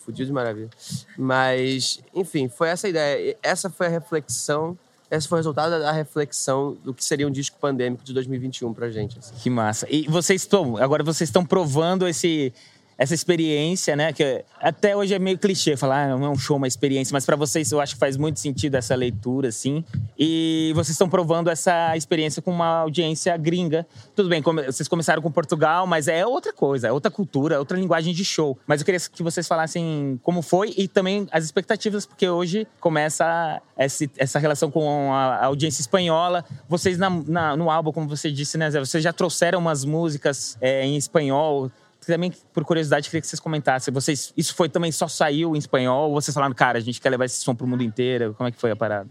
fudido 0.03 0.27
de 0.27 0.33
maravilha. 0.33 0.69
Mas, 1.17 1.99
enfim, 2.13 2.49
foi 2.49 2.69
essa 2.69 2.87
a 2.87 2.89
ideia. 2.89 3.37
Essa 3.41 3.69
foi 3.69 3.87
a 3.87 3.89
reflexão, 3.89 4.77
esse 5.09 5.27
foi 5.27 5.37
o 5.37 5.39
resultado 5.39 5.79
da 5.79 5.91
reflexão 5.91 6.75
do 6.83 6.93
que 6.93 7.03
seria 7.05 7.27
um 7.27 7.31
disco 7.31 7.57
pandêmico 7.59 8.03
de 8.03 8.13
2021 8.13 8.73
pra 8.73 8.89
gente. 8.89 9.19
assim. 9.19 9.33
Que 9.35 9.49
massa. 9.49 9.87
E 9.89 10.07
vocês 10.07 10.41
estão, 10.41 10.77
agora 10.77 11.03
vocês 11.03 11.29
estão 11.29 11.45
provando 11.45 12.07
esse 12.07 12.51
essa 12.97 13.13
experiência, 13.13 13.95
né? 13.95 14.13
Que 14.13 14.43
até 14.59 14.95
hoje 14.95 15.13
é 15.13 15.19
meio 15.19 15.37
clichê 15.37 15.75
falar, 15.75 16.05
ah, 16.05 16.17
não 16.17 16.25
é 16.25 16.29
um 16.29 16.37
show, 16.37 16.57
uma 16.57 16.67
experiência, 16.67 17.13
mas 17.13 17.25
para 17.25 17.35
vocês 17.35 17.71
eu 17.71 17.81
acho 17.81 17.93
que 17.93 17.99
faz 17.99 18.17
muito 18.17 18.39
sentido 18.39 18.75
essa 18.75 18.95
leitura, 18.95 19.49
assim. 19.49 19.83
E 20.17 20.71
vocês 20.73 20.91
estão 20.91 21.09
provando 21.09 21.49
essa 21.49 21.95
experiência 21.95 22.41
com 22.41 22.51
uma 22.51 22.79
audiência 22.79 23.35
gringa. 23.37 23.85
Tudo 24.15 24.29
bem, 24.29 24.41
vocês 24.41 24.87
começaram 24.87 25.21
com 25.21 25.31
Portugal, 25.31 25.85
mas 25.85 26.07
é 26.07 26.25
outra 26.25 26.53
coisa, 26.53 26.87
é 26.87 26.91
outra 26.91 27.11
cultura, 27.11 27.55
é 27.55 27.59
outra 27.59 27.77
linguagem 27.77 28.13
de 28.13 28.23
show. 28.23 28.57
Mas 28.65 28.81
eu 28.81 28.85
queria 28.85 28.99
que 28.99 29.23
vocês 29.23 29.47
falassem 29.47 30.19
como 30.23 30.41
foi 30.41 30.73
e 30.77 30.87
também 30.87 31.27
as 31.31 31.43
expectativas, 31.43 32.05
porque 32.05 32.27
hoje 32.29 32.67
começa 32.79 33.61
essa, 33.77 34.05
essa 34.17 34.39
relação 34.39 34.71
com 34.71 35.11
a 35.13 35.45
audiência 35.45 35.81
espanhola. 35.81 36.45
Vocês 36.69 36.97
na, 36.97 37.09
na, 37.09 37.57
no 37.57 37.69
álbum, 37.69 37.91
como 37.91 38.07
você 38.07 38.31
disse, 38.31 38.57
né, 38.57 38.69
Zé, 38.71 38.79
vocês 38.79 39.03
já 39.03 39.11
trouxeram 39.11 39.59
umas 39.59 39.83
músicas 39.83 40.57
é, 40.61 40.85
em 40.85 40.95
espanhol 40.95 41.69
também, 42.05 42.31
por 42.53 42.63
curiosidade, 42.63 43.09
queria 43.09 43.21
que 43.21 43.27
vocês 43.27 43.39
comentassem. 43.39 43.93
Vocês, 43.93 44.33
isso 44.35 44.55
foi 44.55 44.69
também 44.69 44.91
só 44.91 45.07
saiu 45.07 45.55
em 45.55 45.59
espanhol? 45.59 46.09
Ou 46.09 46.21
vocês 46.21 46.33
falaram, 46.33 46.53
cara, 46.53 46.77
a 46.77 46.81
gente 46.81 47.01
quer 47.01 47.09
levar 47.09 47.25
esse 47.25 47.41
som 47.41 47.55
pro 47.55 47.67
mundo 47.67 47.83
inteiro? 47.83 48.33
Como 48.37 48.47
é 48.47 48.51
que 48.51 48.59
foi 48.59 48.71
a 48.71 48.75
parada? 48.75 49.09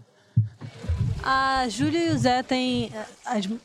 A 1.23 1.67
Júlia 1.69 2.09
e 2.09 2.11
o 2.11 2.17
Zé 2.17 2.43
têm, 2.43 2.91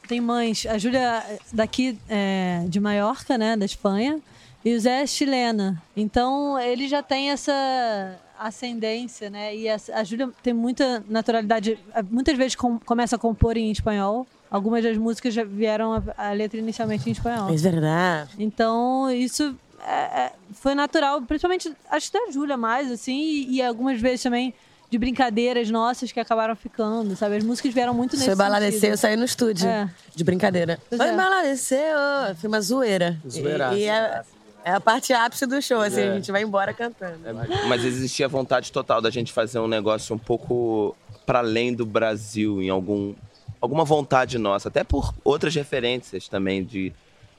têm 0.08 0.20
mães. 0.20 0.64
A 0.66 0.78
Júlia 0.78 1.22
daqui 1.52 1.98
é, 2.08 2.64
de 2.66 2.80
Maiorca, 2.80 3.36
né, 3.36 3.56
da 3.56 3.66
Espanha, 3.66 4.18
e 4.64 4.74
o 4.74 4.80
Zé 4.80 5.02
é 5.02 5.06
chilena. 5.06 5.82
Então, 5.96 6.58
ele 6.58 6.88
já 6.88 7.02
tem 7.02 7.30
essa 7.30 8.18
ascendência, 8.38 9.28
né? 9.28 9.54
E 9.54 9.68
a, 9.68 9.76
a 9.94 10.04
Júlia 10.04 10.30
tem 10.42 10.54
muita 10.54 11.04
naturalidade. 11.08 11.78
Muitas 12.10 12.36
vezes 12.36 12.54
com, 12.54 12.78
começa 12.78 13.16
a 13.16 13.18
compor 13.18 13.56
em 13.58 13.70
espanhol 13.70 14.26
algumas 14.50 14.82
das 14.82 14.96
músicas 14.96 15.32
já 15.32 15.44
vieram 15.44 15.92
a, 15.94 16.28
a 16.28 16.32
letra 16.32 16.58
inicialmente 16.58 17.08
em 17.08 17.12
espanhol. 17.12 17.50
É 17.50 17.56
verdade. 17.56 18.30
Então, 18.38 19.10
isso 19.10 19.54
é, 19.86 20.22
é, 20.22 20.32
foi 20.54 20.74
natural, 20.74 21.22
principalmente, 21.22 21.72
acho 21.90 22.10
que 22.10 22.18
da 22.18 22.32
Júlia 22.32 22.56
mais, 22.56 22.90
assim, 22.90 23.18
e, 23.20 23.56
e, 23.56 23.62
algumas 23.62 24.00
vezes 24.00 24.22
também 24.22 24.52
de 24.90 24.98
brincadeiras 24.98 25.70
nossas 25.70 26.10
que 26.10 26.18
acabaram 26.18 26.56
ficando, 26.56 27.14
sabe? 27.14 27.36
As 27.36 27.44
músicas 27.44 27.72
vieram 27.72 27.94
muito 27.94 28.14
nesse 28.14 28.26
Foi 28.26 28.34
baladeceu, 28.34 28.90
eu 28.90 28.96
saí 28.96 29.16
no 29.16 29.24
estúdio 29.24 29.68
é. 29.68 29.88
de 30.14 30.24
brincadeira. 30.24 30.80
Foi 30.88 31.08
é. 31.08 31.16
baladeceu, 31.16 31.96
foi 32.40 32.48
uma 32.48 32.60
zoeira. 32.60 33.16
Zoeira. 33.28 33.72
E, 33.74 33.82
e 33.82 33.84
é, 33.84 34.22
é, 34.64 34.72
a 34.72 34.80
parte 34.80 35.12
ápice 35.12 35.46
do 35.46 35.62
show, 35.62 35.80
assim, 35.80 36.00
é. 36.00 36.08
a 36.08 36.14
gente 36.16 36.32
vai 36.32 36.42
embora 36.42 36.74
cantando. 36.74 37.20
É, 37.28 37.66
mas 37.68 37.84
existia 37.84 38.26
vontade 38.26 38.72
total 38.72 39.00
da 39.00 39.10
gente 39.10 39.32
fazer 39.32 39.60
um 39.60 39.68
negócio 39.68 40.14
um 40.14 40.18
pouco 40.18 40.96
para 41.24 41.38
além 41.38 41.72
do 41.72 41.86
Brasil, 41.86 42.60
em 42.60 42.68
algum 42.68 43.14
alguma 43.60 43.84
vontade 43.84 44.38
nossa, 44.38 44.68
até 44.68 44.82
por 44.82 45.14
outras 45.22 45.54
referências 45.54 46.28
também 46.28 46.64
de, 46.64 46.92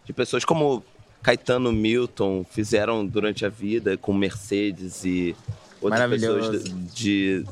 de 0.05 0.13
pessoas 0.13 0.45
como 0.45 0.83
Caetano 1.23 1.71
Milton 1.71 2.45
fizeram 2.49 3.05
durante 3.05 3.45
a 3.45 3.49
vida 3.49 3.97
com 3.97 4.13
Mercedes 4.13 5.03
e 5.03 5.35
outras 5.81 6.09
pessoas 6.09 6.63
de, 6.63 6.73
de, 6.93 7.45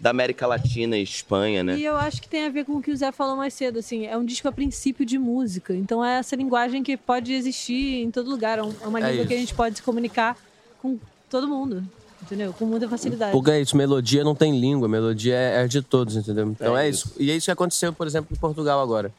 da 0.00 0.10
América 0.10 0.46
Latina 0.46 0.96
e 0.96 1.02
Espanha, 1.02 1.62
né? 1.62 1.78
E 1.78 1.84
eu 1.84 1.96
acho 1.96 2.20
que 2.20 2.28
tem 2.28 2.44
a 2.46 2.48
ver 2.50 2.64
com 2.64 2.76
o 2.76 2.82
que 2.82 2.90
o 2.90 2.96
Zé 2.96 3.12
falou 3.12 3.36
mais 3.36 3.54
cedo, 3.54 3.78
assim, 3.78 4.06
é 4.06 4.16
um 4.16 4.24
disco 4.24 4.48
a 4.48 4.52
princípio 4.52 5.06
de 5.06 5.18
música, 5.18 5.74
então 5.74 6.04
é 6.04 6.18
essa 6.18 6.34
linguagem 6.34 6.82
que 6.82 6.96
pode 6.96 7.32
existir 7.32 8.02
em 8.02 8.10
todo 8.10 8.28
lugar, 8.28 8.58
é, 8.58 8.62
é 8.62 8.86
uma 8.86 8.98
é 8.98 9.02
língua 9.02 9.20
isso. 9.20 9.28
que 9.28 9.34
a 9.34 9.38
gente 9.38 9.54
pode 9.54 9.76
se 9.76 9.82
comunicar 9.82 10.36
com 10.80 10.98
todo 11.30 11.46
mundo 11.46 11.84
entendeu? 12.22 12.52
Com 12.52 12.64
muita 12.66 12.88
facilidade. 12.88 13.32
Porque 13.32 13.50
é 13.50 13.60
isso, 13.60 13.76
melodia 13.76 14.24
não 14.24 14.34
tem 14.34 14.58
língua, 14.58 14.88
melodia 14.88 15.34
é, 15.34 15.64
é 15.64 15.68
de 15.68 15.82
todos, 15.82 16.16
entendeu? 16.16 16.48
Então 16.48 16.76
é, 16.76 16.86
é 16.86 16.90
isso. 16.90 17.12
E 17.18 17.30
é 17.30 17.36
isso 17.36 17.46
que 17.46 17.50
aconteceu, 17.50 17.92
por 17.92 18.06
exemplo, 18.06 18.34
em 18.34 18.38
Portugal 18.38 18.80
agora. 18.80 19.12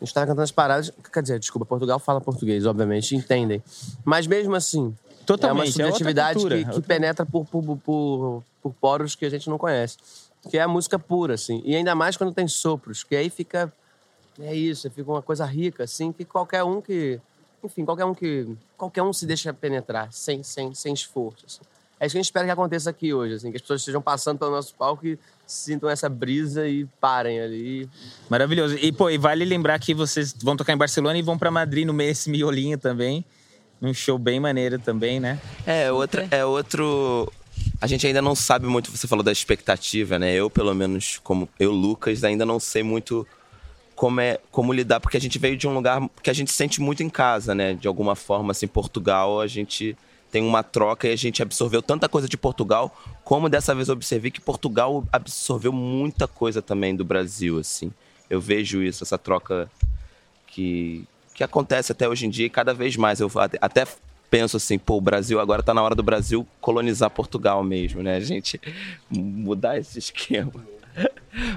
A 0.00 0.04
gente 0.04 0.14
tava 0.14 0.26
cantando 0.26 0.42
as 0.42 0.52
paradas, 0.52 0.92
quer 1.12 1.22
dizer, 1.22 1.38
desculpa, 1.40 1.66
Portugal 1.66 1.98
fala 1.98 2.20
português, 2.20 2.64
obviamente, 2.66 3.16
entendem. 3.16 3.62
Mas 4.04 4.26
mesmo 4.26 4.54
assim, 4.54 4.94
Totalmente, 5.28 5.78
é 5.78 5.84
uma 5.84 5.90
subjetividade 5.92 6.46
é 6.46 6.64
que, 6.64 6.70
que 6.72 6.80
penetra 6.80 7.26
por, 7.26 7.44
por, 7.44 7.76
por, 7.84 8.42
por 8.62 8.72
poros 8.80 9.14
que 9.14 9.26
a 9.26 9.28
gente 9.28 9.50
não 9.50 9.58
conhece. 9.58 9.98
Que 10.48 10.56
é 10.56 10.62
a 10.62 10.68
música 10.68 10.98
pura, 10.98 11.34
assim. 11.34 11.60
E 11.66 11.76
ainda 11.76 11.94
mais 11.94 12.16
quando 12.16 12.32
tem 12.32 12.48
sopros, 12.48 13.04
que 13.04 13.14
aí 13.14 13.28
fica. 13.28 13.70
É 14.40 14.54
isso, 14.54 14.88
fica 14.88 15.10
uma 15.10 15.20
coisa 15.20 15.44
rica, 15.44 15.84
assim, 15.84 16.12
que 16.12 16.24
qualquer 16.24 16.64
um 16.64 16.80
que. 16.80 17.20
Enfim, 17.62 17.84
qualquer 17.84 18.06
um 18.06 18.14
que. 18.14 18.48
Qualquer 18.76 19.02
um 19.02 19.12
se 19.12 19.26
deixa 19.26 19.52
penetrar, 19.52 20.10
sem, 20.12 20.42
sem, 20.42 20.72
sem 20.72 20.94
esforço. 20.94 21.44
Assim. 21.44 21.60
É 22.00 22.06
isso 22.06 22.12
que 22.12 22.18
a 22.18 22.22
gente 22.22 22.26
espera 22.26 22.46
que 22.46 22.52
aconteça 22.52 22.90
aqui 22.90 23.12
hoje, 23.12 23.34
assim, 23.34 23.50
que 23.50 23.56
as 23.56 23.62
pessoas 23.62 23.80
estejam 23.80 24.00
passando 24.00 24.38
pelo 24.38 24.52
nosso 24.52 24.74
palco 24.74 25.06
e 25.06 25.18
sintam 25.46 25.90
essa 25.90 26.08
brisa 26.08 26.68
e 26.68 26.86
parem 27.00 27.40
ali. 27.40 27.88
Maravilhoso. 28.30 28.76
E, 28.80 28.92
pô, 28.92 29.10
e 29.10 29.18
vale 29.18 29.44
lembrar 29.44 29.78
que 29.80 29.92
vocês 29.94 30.34
vão 30.40 30.56
tocar 30.56 30.72
em 30.72 30.76
Barcelona 30.76 31.18
e 31.18 31.22
vão 31.22 31.36
para 31.36 31.50
Madrid 31.50 31.86
no 31.86 31.92
mês 31.92 32.26
miolinho 32.26 32.78
também. 32.78 33.24
Um 33.82 33.92
show 33.92 34.18
bem 34.18 34.38
maneiro 34.38 34.78
também, 34.78 35.18
né? 35.18 35.40
É, 35.66 35.90
outra, 35.90 36.28
é 36.30 36.44
outro. 36.44 37.32
A 37.80 37.86
gente 37.86 38.06
ainda 38.06 38.22
não 38.22 38.34
sabe 38.34 38.66
muito, 38.66 38.90
você 38.90 39.06
falou 39.06 39.24
da 39.24 39.32
expectativa, 39.32 40.18
né? 40.18 40.32
Eu, 40.32 40.48
pelo 40.48 40.74
menos, 40.74 41.18
como 41.22 41.48
eu, 41.58 41.72
Lucas, 41.72 42.22
ainda 42.22 42.46
não 42.46 42.60
sei 42.60 42.82
muito 42.82 43.26
como 43.94 44.20
é 44.20 44.38
como 44.52 44.72
lidar, 44.72 45.00
porque 45.00 45.16
a 45.16 45.20
gente 45.20 45.40
veio 45.40 45.56
de 45.56 45.66
um 45.66 45.74
lugar 45.74 46.08
que 46.22 46.30
a 46.30 46.32
gente 46.32 46.52
sente 46.52 46.80
muito 46.80 47.02
em 47.02 47.10
casa, 47.10 47.54
né? 47.54 47.74
De 47.74 47.88
alguma 47.88 48.14
forma, 48.14 48.52
assim, 48.52 48.68
Portugal, 48.68 49.40
a 49.40 49.46
gente 49.48 49.96
tem 50.30 50.42
uma 50.42 50.62
troca 50.62 51.08
e 51.08 51.12
a 51.12 51.16
gente 51.16 51.42
absorveu 51.42 51.80
tanta 51.82 52.08
coisa 52.08 52.28
de 52.28 52.36
Portugal, 52.36 52.94
como 53.24 53.48
dessa 53.48 53.74
vez 53.74 53.88
eu 53.88 53.94
observei 53.94 54.30
que 54.30 54.40
Portugal 54.40 55.04
absorveu 55.12 55.72
muita 55.72 56.28
coisa 56.28 56.60
também 56.60 56.94
do 56.94 57.04
Brasil, 57.04 57.58
assim. 57.58 57.90
Eu 58.28 58.40
vejo 58.40 58.82
isso, 58.82 59.04
essa 59.04 59.16
troca 59.16 59.70
que, 60.46 61.04
que 61.34 61.42
acontece 61.42 61.92
até 61.92 62.08
hoje 62.08 62.26
em 62.26 62.30
dia 62.30 62.46
e 62.46 62.50
cada 62.50 62.74
vez 62.74 62.96
mais. 62.96 63.20
Eu 63.20 63.30
até 63.60 63.86
penso 64.30 64.56
assim, 64.56 64.78
pô, 64.78 64.96
o 64.96 65.00
Brasil 65.00 65.40
agora 65.40 65.62
tá 65.62 65.72
na 65.72 65.82
hora 65.82 65.94
do 65.94 66.02
Brasil 66.02 66.46
colonizar 66.60 67.10
Portugal 67.10 67.62
mesmo, 67.64 68.02
né? 68.02 68.16
A 68.16 68.20
gente 68.20 68.60
mudar 69.10 69.78
esse 69.78 69.98
esquema. 69.98 70.52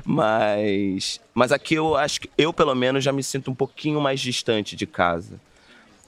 Mas, 0.05 1.19
mas 1.33 1.51
aqui 1.51 1.73
eu 1.73 1.95
acho 1.95 2.21
que 2.21 2.29
eu 2.37 2.53
pelo 2.53 2.75
menos 2.75 3.03
já 3.03 3.11
me 3.11 3.23
sinto 3.23 3.49
um 3.49 3.55
pouquinho 3.55 3.99
mais 3.99 4.19
distante 4.19 4.75
de 4.75 4.85
casa. 4.85 5.39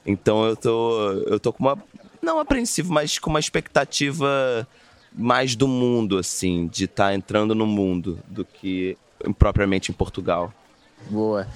Então 0.06 0.44
eu 0.46 0.54
tô 0.54 1.10
eu 1.26 1.40
tô 1.40 1.52
com 1.52 1.64
uma 1.64 1.82
não 2.24 2.38
apreensivo, 2.40 2.92
mas 2.92 3.18
com 3.18 3.30
uma 3.30 3.40
expectativa 3.40 4.66
mais 5.12 5.54
do 5.54 5.68
mundo, 5.68 6.18
assim, 6.18 6.66
de 6.66 6.84
estar 6.84 7.08
tá 7.08 7.14
entrando 7.14 7.54
no 7.54 7.66
mundo 7.66 8.18
do 8.26 8.44
que 8.44 8.96
propriamente 9.38 9.92
em 9.92 9.94
Portugal. 9.94 10.52
Boa. 11.08 11.46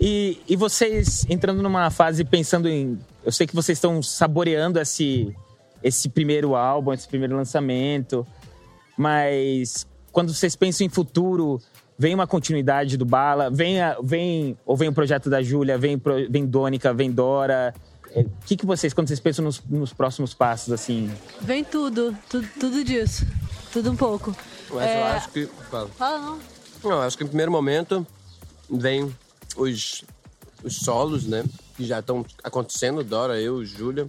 E, 0.00 0.38
e 0.48 0.56
vocês 0.56 1.26
entrando 1.28 1.62
numa 1.62 1.90
fase 1.90 2.24
pensando 2.24 2.68
em. 2.68 2.98
Eu 3.24 3.32
sei 3.32 3.46
que 3.46 3.54
vocês 3.54 3.78
estão 3.78 4.02
saboreando 4.02 4.78
esse, 4.78 5.34
esse 5.82 6.08
primeiro 6.08 6.54
álbum, 6.54 6.92
esse 6.92 7.08
primeiro 7.08 7.36
lançamento, 7.36 8.26
mas 8.96 9.86
quando 10.12 10.32
vocês 10.32 10.54
pensam 10.54 10.86
em 10.86 10.90
futuro, 10.90 11.60
vem 11.98 12.14
uma 12.14 12.26
continuidade 12.26 12.96
do 12.96 13.04
Bala, 13.04 13.50
vem, 13.50 13.80
a, 13.80 13.96
vem 14.02 14.56
ou 14.66 14.76
vem 14.76 14.88
o 14.88 14.92
projeto 14.92 15.30
da 15.30 15.42
Júlia, 15.42 15.78
vem, 15.78 16.00
vem 16.28 16.44
Dônica, 16.44 16.92
vem 16.92 17.10
Dora, 17.10 17.74
o 18.14 18.20
é, 18.20 18.26
que, 18.46 18.56
que 18.56 18.64
vocês, 18.64 18.94
quando 18.94 19.08
vocês 19.08 19.18
pensam 19.18 19.44
nos, 19.44 19.60
nos, 19.68 19.92
próximos 19.92 20.32
passos, 20.32 20.72
assim? 20.72 21.12
Vem 21.40 21.64
tudo, 21.64 22.16
tudo, 22.30 22.48
tudo 22.60 22.84
disso. 22.84 23.26
Tudo 23.72 23.90
um 23.90 23.96
pouco. 23.96 24.34
Mas 24.70 24.86
é... 24.86 25.00
eu 25.00 25.04
acho 25.04 25.30
que. 25.30 25.46
Fala. 25.70 25.88
Fala, 25.88 26.18
não. 26.18 26.38
Não, 26.84 27.00
acho 27.00 27.16
que 27.16 27.24
em 27.24 27.26
primeiro 27.26 27.50
momento 27.50 28.06
vem 28.70 29.12
os, 29.56 30.04
os 30.62 30.76
solos, 30.76 31.26
né? 31.26 31.44
Que 31.76 31.84
já 31.84 31.98
estão 31.98 32.24
acontecendo, 32.42 33.02
Dora, 33.02 33.40
eu, 33.40 33.64
Júlia. 33.64 34.06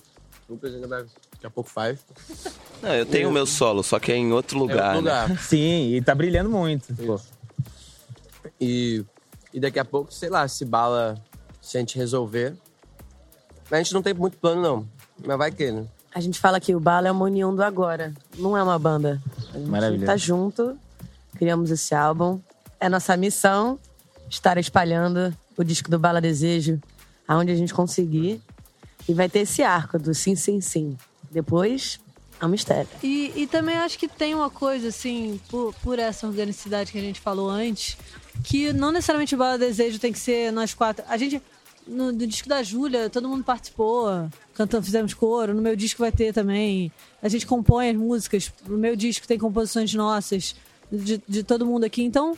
Lucas 0.48 0.76
ainda 0.76 0.88
vai, 0.88 1.04
daqui 1.32 1.48
a 1.48 1.50
pouco 1.50 1.70
faz. 1.70 2.00
Não, 2.84 2.94
eu 2.94 3.06
tenho 3.06 3.30
o 3.30 3.32
meu 3.32 3.48
solo, 3.48 3.82
só 3.82 3.98
que 3.98 4.12
é 4.12 4.16
em 4.16 4.32
outro 4.32 4.60
lugar. 4.60 4.78
É 4.78 4.98
outro 4.98 5.00
lugar. 5.00 5.30
Né? 5.30 5.38
Sim, 5.42 5.96
e 5.96 6.02
tá 6.02 6.14
brilhando 6.14 6.50
muito. 6.50 6.94
E, 8.62 9.04
e 9.52 9.60
daqui 9.60 9.80
a 9.80 9.86
pouco, 9.86 10.14
sei 10.14 10.30
lá, 10.30 10.48
se 10.48 10.66
bala, 10.66 11.16
se 11.62 11.78
a 11.78 11.80
gente 11.80 11.98
resolver, 11.98 12.56
a 13.72 13.78
gente 13.78 13.94
não 13.94 14.02
tem 14.02 14.14
muito 14.14 14.38
plano, 14.38 14.62
não. 14.62 14.88
Mas 15.26 15.38
vai 15.38 15.52
que, 15.52 15.72
né? 15.72 15.86
A 16.14 16.20
gente 16.20 16.40
fala 16.40 16.60
que 16.60 16.74
o 16.74 16.80
Bala 16.80 17.08
é 17.08 17.12
uma 17.12 17.26
união 17.26 17.54
do 17.54 17.62
agora. 17.62 18.14
Não 18.38 18.56
é 18.56 18.64
uma 18.64 18.80
banda. 18.80 19.22
A 19.54 19.58
gente 19.58 19.70
Maravilha. 19.70 20.06
tá 20.06 20.16
junto, 20.16 20.78
criamos 21.36 21.72
esse 21.72 21.94
álbum. 21.94 22.40
É 22.80 22.88
nossa 22.88 23.18
missão 23.18 23.78
estar 24.30 24.58
espalhando 24.58 25.36
o 25.58 25.64
disco 25.64 25.90
do 25.90 26.00
Bala 26.00 26.22
Desejo 26.22 26.80
aonde 27.28 27.52
a 27.52 27.56
gente 27.56 27.74
conseguir. 27.74 28.42
E 29.08 29.14
vai 29.14 29.28
ter 29.30 29.40
esse 29.40 29.62
arco 29.62 30.00
do 30.00 30.14
sim, 30.14 30.36
sim, 30.36 30.62
sim. 30.62 30.98
Depois, 31.30 32.00
é 32.40 32.46
um 32.46 32.50
mistério. 32.50 32.88
E, 33.04 33.34
e 33.36 33.48
também 33.48 33.76
acho 33.78 34.00
que 34.00 34.08
tem 34.08 34.34
uma 34.34 34.50
coisa, 34.50 34.88
assim, 34.88 35.40
por, 35.50 35.74
por 35.76 36.00
essa 36.00 36.26
organicidade 36.26 36.92
que 36.92 36.98
a 36.98 37.02
gente 37.02 37.20
falou 37.20 37.50
antes, 37.50 37.98
que 38.44 38.74
não 38.74 38.92
necessariamente 38.92 39.36
o 39.36 39.38
Bala 39.38 39.58
Desejo 39.58 40.00
tem 40.00 40.12
que 40.12 40.20
ser 40.20 40.52
nós 40.52 40.74
quatro. 40.74 41.04
A 41.08 41.18
gente 41.18 41.42
no, 41.88 42.12
no 42.12 42.28
disco 42.28 42.50
da 42.50 42.64
Júlia, 42.64 43.10
todo 43.10 43.30
mundo 43.30 43.44
participou, 43.44 44.30
cantando, 44.54 44.84
fizemos 44.84 45.14
coro. 45.14 45.54
No 45.54 45.62
meu 45.62 45.76
disco 45.76 46.02
vai 46.02 46.12
ter 46.12 46.34
também. 46.34 46.92
A 47.22 47.30
gente 47.30 47.46
compõe 47.46 47.90
as 47.90 47.96
músicas. 47.96 48.52
No 48.68 48.78
meu 48.78 48.96
disco 48.96 49.28
tem 49.28 49.38
composições 49.38 49.94
nossas, 49.94 50.56
de, 50.92 51.22
de 51.28 51.44
todo 51.44 51.66
mundo 51.66 51.84
aqui. 51.84 52.04
Então, 52.04 52.38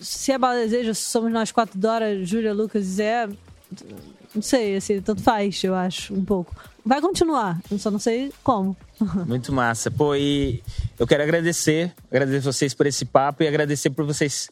se 0.00 0.32
é 0.32 0.38
Desejo, 0.38 0.94
somos 0.94 1.32
nós 1.32 1.52
quatro, 1.52 1.78
Dora, 1.78 2.24
Júlia, 2.24 2.52
Lucas 2.52 2.84
e 2.84 2.90
Zé. 2.90 3.28
Não 4.34 4.42
sei, 4.42 4.76
assim, 4.76 5.00
tanto 5.00 5.22
faz, 5.22 5.62
eu 5.62 5.74
acho, 5.74 6.14
um 6.14 6.24
pouco. 6.24 6.54
Vai 6.84 7.00
continuar, 7.00 7.60
eu 7.70 7.78
só 7.78 7.90
não 7.90 7.98
sei 7.98 8.32
como. 8.42 8.76
Muito 9.26 9.52
massa. 9.52 9.90
Pô, 9.90 10.14
e 10.14 10.62
eu 10.98 11.06
quero 11.06 11.22
agradecer, 11.22 11.92
agradecer 12.10 12.40
vocês 12.40 12.74
por 12.74 12.86
esse 12.86 13.04
papo 13.04 13.42
e 13.42 13.48
agradecer 13.48 13.90
por 13.90 14.04
vocês 14.04 14.50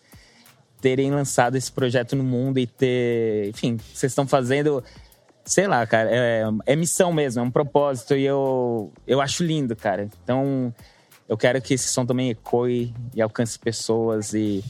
terem 0.81 1.11
lançado 1.11 1.57
esse 1.57 1.71
projeto 1.71 2.14
no 2.17 2.25
mundo 2.25 2.59
e 2.59 2.67
ter, 2.67 3.49
enfim, 3.49 3.77
vocês 3.93 4.12
estão 4.12 4.27
fazendo, 4.27 4.83
sei 5.45 5.67
lá, 5.67 5.87
cara, 5.87 6.09
é, 6.12 6.45
é 6.67 6.77
missão 6.77 7.12
mesmo, 7.12 7.41
é 7.41 7.43
um 7.43 7.51
propósito 7.51 8.14
e 8.14 8.25
eu, 8.25 8.93
eu 9.07 9.21
acho 9.21 9.45
lindo, 9.45 9.75
cara. 9.75 10.09
Então, 10.23 10.73
eu 11.29 11.37
quero 11.37 11.61
que 11.61 11.75
esse 11.75 11.88
som 11.88 12.07
também 12.07 12.31
ecoe 12.31 12.95
e 13.14 13.21
alcance 13.21 13.59
pessoas 13.59 14.33
e 14.33 14.64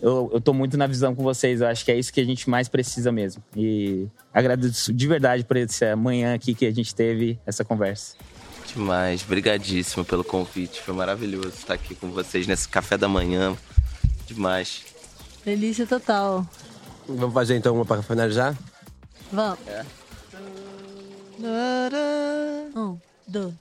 eu, 0.00 0.30
eu 0.34 0.40
tô 0.40 0.52
muito 0.52 0.76
na 0.76 0.88
visão 0.88 1.14
com 1.14 1.22
vocês. 1.22 1.60
Eu 1.60 1.68
acho 1.68 1.84
que 1.84 1.92
é 1.92 1.96
isso 1.96 2.12
que 2.12 2.20
a 2.20 2.24
gente 2.24 2.50
mais 2.50 2.68
precisa 2.68 3.12
mesmo. 3.12 3.42
E 3.56 4.08
agradeço 4.34 4.92
de 4.92 5.06
verdade 5.06 5.44
por 5.44 5.56
essa 5.56 5.94
manhã 5.94 6.34
aqui 6.34 6.54
que 6.54 6.66
a 6.66 6.72
gente 6.72 6.92
teve 6.92 7.38
essa 7.46 7.64
conversa. 7.64 8.16
Demais, 8.66 9.22
brigadíssimo 9.22 10.04
pelo 10.04 10.24
convite. 10.24 10.80
Foi 10.80 10.92
maravilhoso 10.92 11.50
estar 11.50 11.74
aqui 11.74 11.94
com 11.94 12.10
vocês 12.10 12.46
nesse 12.48 12.68
café 12.68 12.98
da 12.98 13.06
manhã. 13.06 13.56
Demais. 14.26 14.91
Delícia 15.44 15.86
total. 15.86 16.46
Vamos 17.08 17.34
fazer 17.34 17.56
então 17.56 17.74
uma 17.74 17.84
para 17.84 18.00
finalizar? 18.02 18.56
Vamos. 19.32 19.58
Um, 22.76 22.96
dois. 23.26 23.52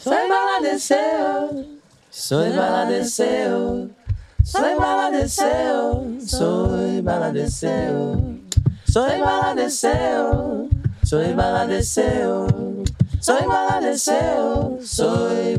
Soy 0.00 0.28
mala 0.28 0.60
deseo, 0.60 1.66
soy 2.10 2.50
mala 2.50 2.84
deseo, 2.86 3.90
soy 4.44 4.74
mala 4.74 5.10
deseo, 5.10 6.18
soy 6.36 7.02
mala 7.02 7.32
deseo, 7.32 8.28
soy 11.04 11.32
mala 13.46 13.80
deseo, 13.80 14.78
soy 14.82 15.58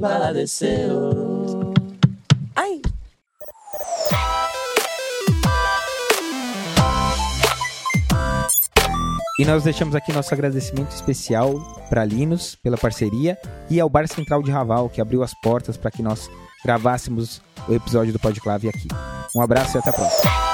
E 9.39 9.45
nós 9.45 9.63
deixamos 9.63 9.95
aqui 9.95 10.11
nosso 10.11 10.33
agradecimento 10.33 10.91
especial 10.91 11.61
para 11.89 12.03
Linus 12.03 12.57
pela 12.61 12.77
parceria 12.77 13.37
e 13.69 13.79
ao 13.79 13.89
Bar 13.89 14.05
Central 14.05 14.43
de 14.43 14.51
Raval, 14.51 14.89
que 14.89 14.99
abriu 14.99 15.23
as 15.23 15.33
portas 15.33 15.77
para 15.77 15.89
que 15.89 16.03
nós 16.03 16.29
gravássemos 16.61 17.41
o 17.65 17.73
episódio 17.73 18.11
do 18.11 18.19
Podclave 18.19 18.67
aqui. 18.67 18.89
Um 19.33 19.41
abraço 19.41 19.77
e 19.77 19.79
até 19.79 19.91
a 19.91 19.93
próxima. 19.93 20.48